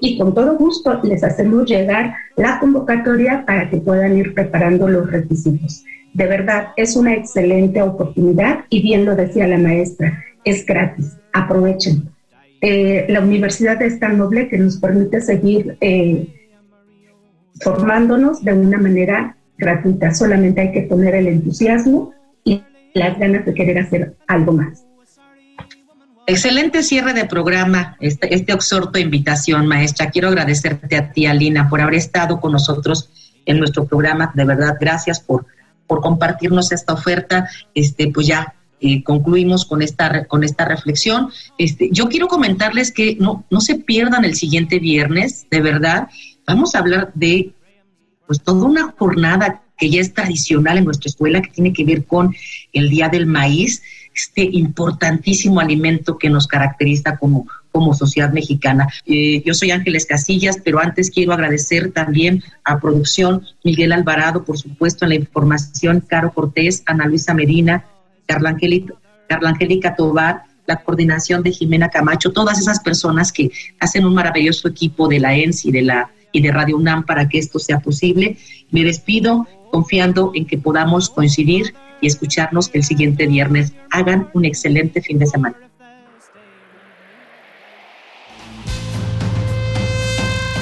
y 0.00 0.16
con 0.16 0.32
todo 0.32 0.56
gusto 0.56 1.00
les 1.02 1.24
hacemos 1.24 1.68
llegar 1.68 2.14
la 2.36 2.60
convocatoria 2.60 3.44
para 3.44 3.68
que 3.68 3.78
puedan 3.78 4.16
ir 4.16 4.32
preparando 4.34 4.86
los 4.86 5.10
requisitos. 5.10 5.84
De 6.14 6.26
verdad, 6.26 6.68
es 6.76 6.94
una 6.94 7.14
excelente 7.14 7.82
oportunidad 7.82 8.60
y 8.70 8.82
bien 8.82 9.04
lo 9.04 9.16
decía 9.16 9.48
la 9.48 9.58
maestra, 9.58 10.24
es 10.44 10.64
gratis, 10.64 11.16
aprovechen. 11.32 12.08
Eh, 12.60 13.06
la 13.08 13.20
universidad 13.20 13.80
es 13.82 13.98
tan 13.98 14.18
noble 14.18 14.48
que 14.48 14.58
nos 14.58 14.78
permite 14.78 15.20
seguir 15.20 15.76
eh, 15.80 16.26
formándonos 17.60 18.44
de 18.44 18.52
una 18.52 18.78
manera 18.78 19.36
gratuita, 19.56 20.14
solamente 20.14 20.60
hay 20.60 20.72
que 20.72 20.82
poner 20.82 21.14
el 21.14 21.26
entusiasmo 21.28 22.12
y 22.44 22.62
las 22.94 23.18
ganas 23.18 23.44
de 23.44 23.54
querer 23.54 23.78
hacer 23.78 24.14
algo 24.26 24.52
más. 24.52 24.87
Excelente 26.30 26.82
cierre 26.82 27.14
de 27.14 27.24
programa, 27.24 27.96
este, 28.00 28.34
este 28.34 28.52
exhorto 28.52 28.98
invitación, 28.98 29.66
maestra. 29.66 30.10
Quiero 30.10 30.28
agradecerte 30.28 30.94
a 30.94 31.10
ti, 31.10 31.24
Alina, 31.24 31.70
por 31.70 31.80
haber 31.80 31.94
estado 31.94 32.38
con 32.38 32.52
nosotros 32.52 33.08
en 33.46 33.58
nuestro 33.58 33.86
programa. 33.86 34.30
De 34.34 34.44
verdad, 34.44 34.76
gracias 34.78 35.20
por, 35.20 35.46
por 35.86 36.02
compartirnos 36.02 36.70
esta 36.70 36.92
oferta. 36.92 37.48
Este, 37.74 38.08
pues 38.08 38.26
ya 38.26 38.54
eh, 38.78 39.02
concluimos 39.04 39.64
con 39.64 39.80
esta, 39.80 40.26
con 40.26 40.44
esta 40.44 40.66
reflexión. 40.66 41.30
Este, 41.56 41.88
yo 41.92 42.10
quiero 42.10 42.28
comentarles 42.28 42.92
que 42.92 43.16
no, 43.18 43.46
no 43.48 43.62
se 43.62 43.76
pierdan 43.76 44.26
el 44.26 44.34
siguiente 44.34 44.80
viernes, 44.80 45.46
de 45.50 45.62
verdad. 45.62 46.08
Vamos 46.46 46.74
a 46.74 46.80
hablar 46.80 47.10
de 47.14 47.54
pues 48.26 48.42
toda 48.42 48.66
una 48.66 48.94
jornada 48.98 49.62
que 49.78 49.88
ya 49.88 50.02
es 50.02 50.12
tradicional 50.12 50.76
en 50.76 50.84
nuestra 50.84 51.08
escuela, 51.08 51.40
que 51.40 51.52
tiene 51.52 51.72
que 51.72 51.86
ver 51.86 52.04
con 52.04 52.34
el 52.74 52.90
Día 52.90 53.08
del 53.08 53.24
Maíz, 53.24 53.80
este 54.18 54.42
importantísimo 54.42 55.60
alimento 55.60 56.18
que 56.18 56.28
nos 56.28 56.46
caracteriza 56.46 57.16
como, 57.16 57.46
como 57.70 57.94
sociedad 57.94 58.32
mexicana. 58.32 58.88
Eh, 59.06 59.42
yo 59.44 59.54
soy 59.54 59.70
Ángeles 59.70 60.06
Casillas, 60.06 60.58
pero 60.64 60.80
antes 60.80 61.10
quiero 61.10 61.32
agradecer 61.32 61.92
también 61.92 62.42
a 62.64 62.80
producción 62.80 63.46
Miguel 63.62 63.92
Alvarado, 63.92 64.44
por 64.44 64.58
supuesto, 64.58 65.04
en 65.04 65.10
la 65.10 65.14
información, 65.14 66.00
Caro 66.06 66.32
Cortés, 66.32 66.82
Ana 66.86 67.06
Luisa 67.06 67.32
Medina, 67.32 67.84
Carla 68.26 68.50
Angélica 68.50 69.94
Tobar, 69.94 70.42
la 70.66 70.76
coordinación 70.76 71.42
de 71.42 71.52
Jimena 71.52 71.88
Camacho, 71.88 72.32
todas 72.32 72.58
esas 72.58 72.80
personas 72.80 73.32
que 73.32 73.50
hacen 73.80 74.04
un 74.04 74.14
maravilloso 74.14 74.68
equipo 74.68 75.08
de 75.08 75.20
la 75.20 75.34
ENS 75.34 75.64
y 75.64 75.72
de 75.72 75.82
la 75.82 76.10
y 76.30 76.42
de 76.42 76.52
Radio 76.52 76.76
UNAM 76.76 77.04
para 77.06 77.26
que 77.26 77.38
esto 77.38 77.58
sea 77.58 77.80
posible. 77.80 78.36
Me 78.70 78.84
despido 78.84 79.46
confiando 79.70 80.32
en 80.34 80.46
que 80.46 80.58
podamos 80.58 81.08
coincidir 81.08 81.74
y 82.00 82.06
escucharnos 82.06 82.70
el 82.72 82.84
siguiente 82.84 83.26
viernes. 83.26 83.72
Hagan 83.90 84.28
un 84.34 84.44
excelente 84.44 85.02
fin 85.02 85.18
de 85.18 85.26
semana. 85.26 85.56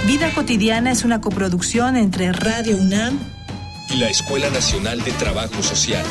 Vida 0.06 0.32
cotidiana 0.34 0.92
es 0.92 1.04
una 1.04 1.20
coproducción 1.20 1.96
entre 1.96 2.32
Radio 2.32 2.76
UNAM 2.76 3.18
y 3.90 3.96
la 3.98 4.08
Escuela 4.08 4.50
Nacional 4.50 5.02
de 5.02 5.12
Trabajo 5.12 5.62
Social. 5.62 6.06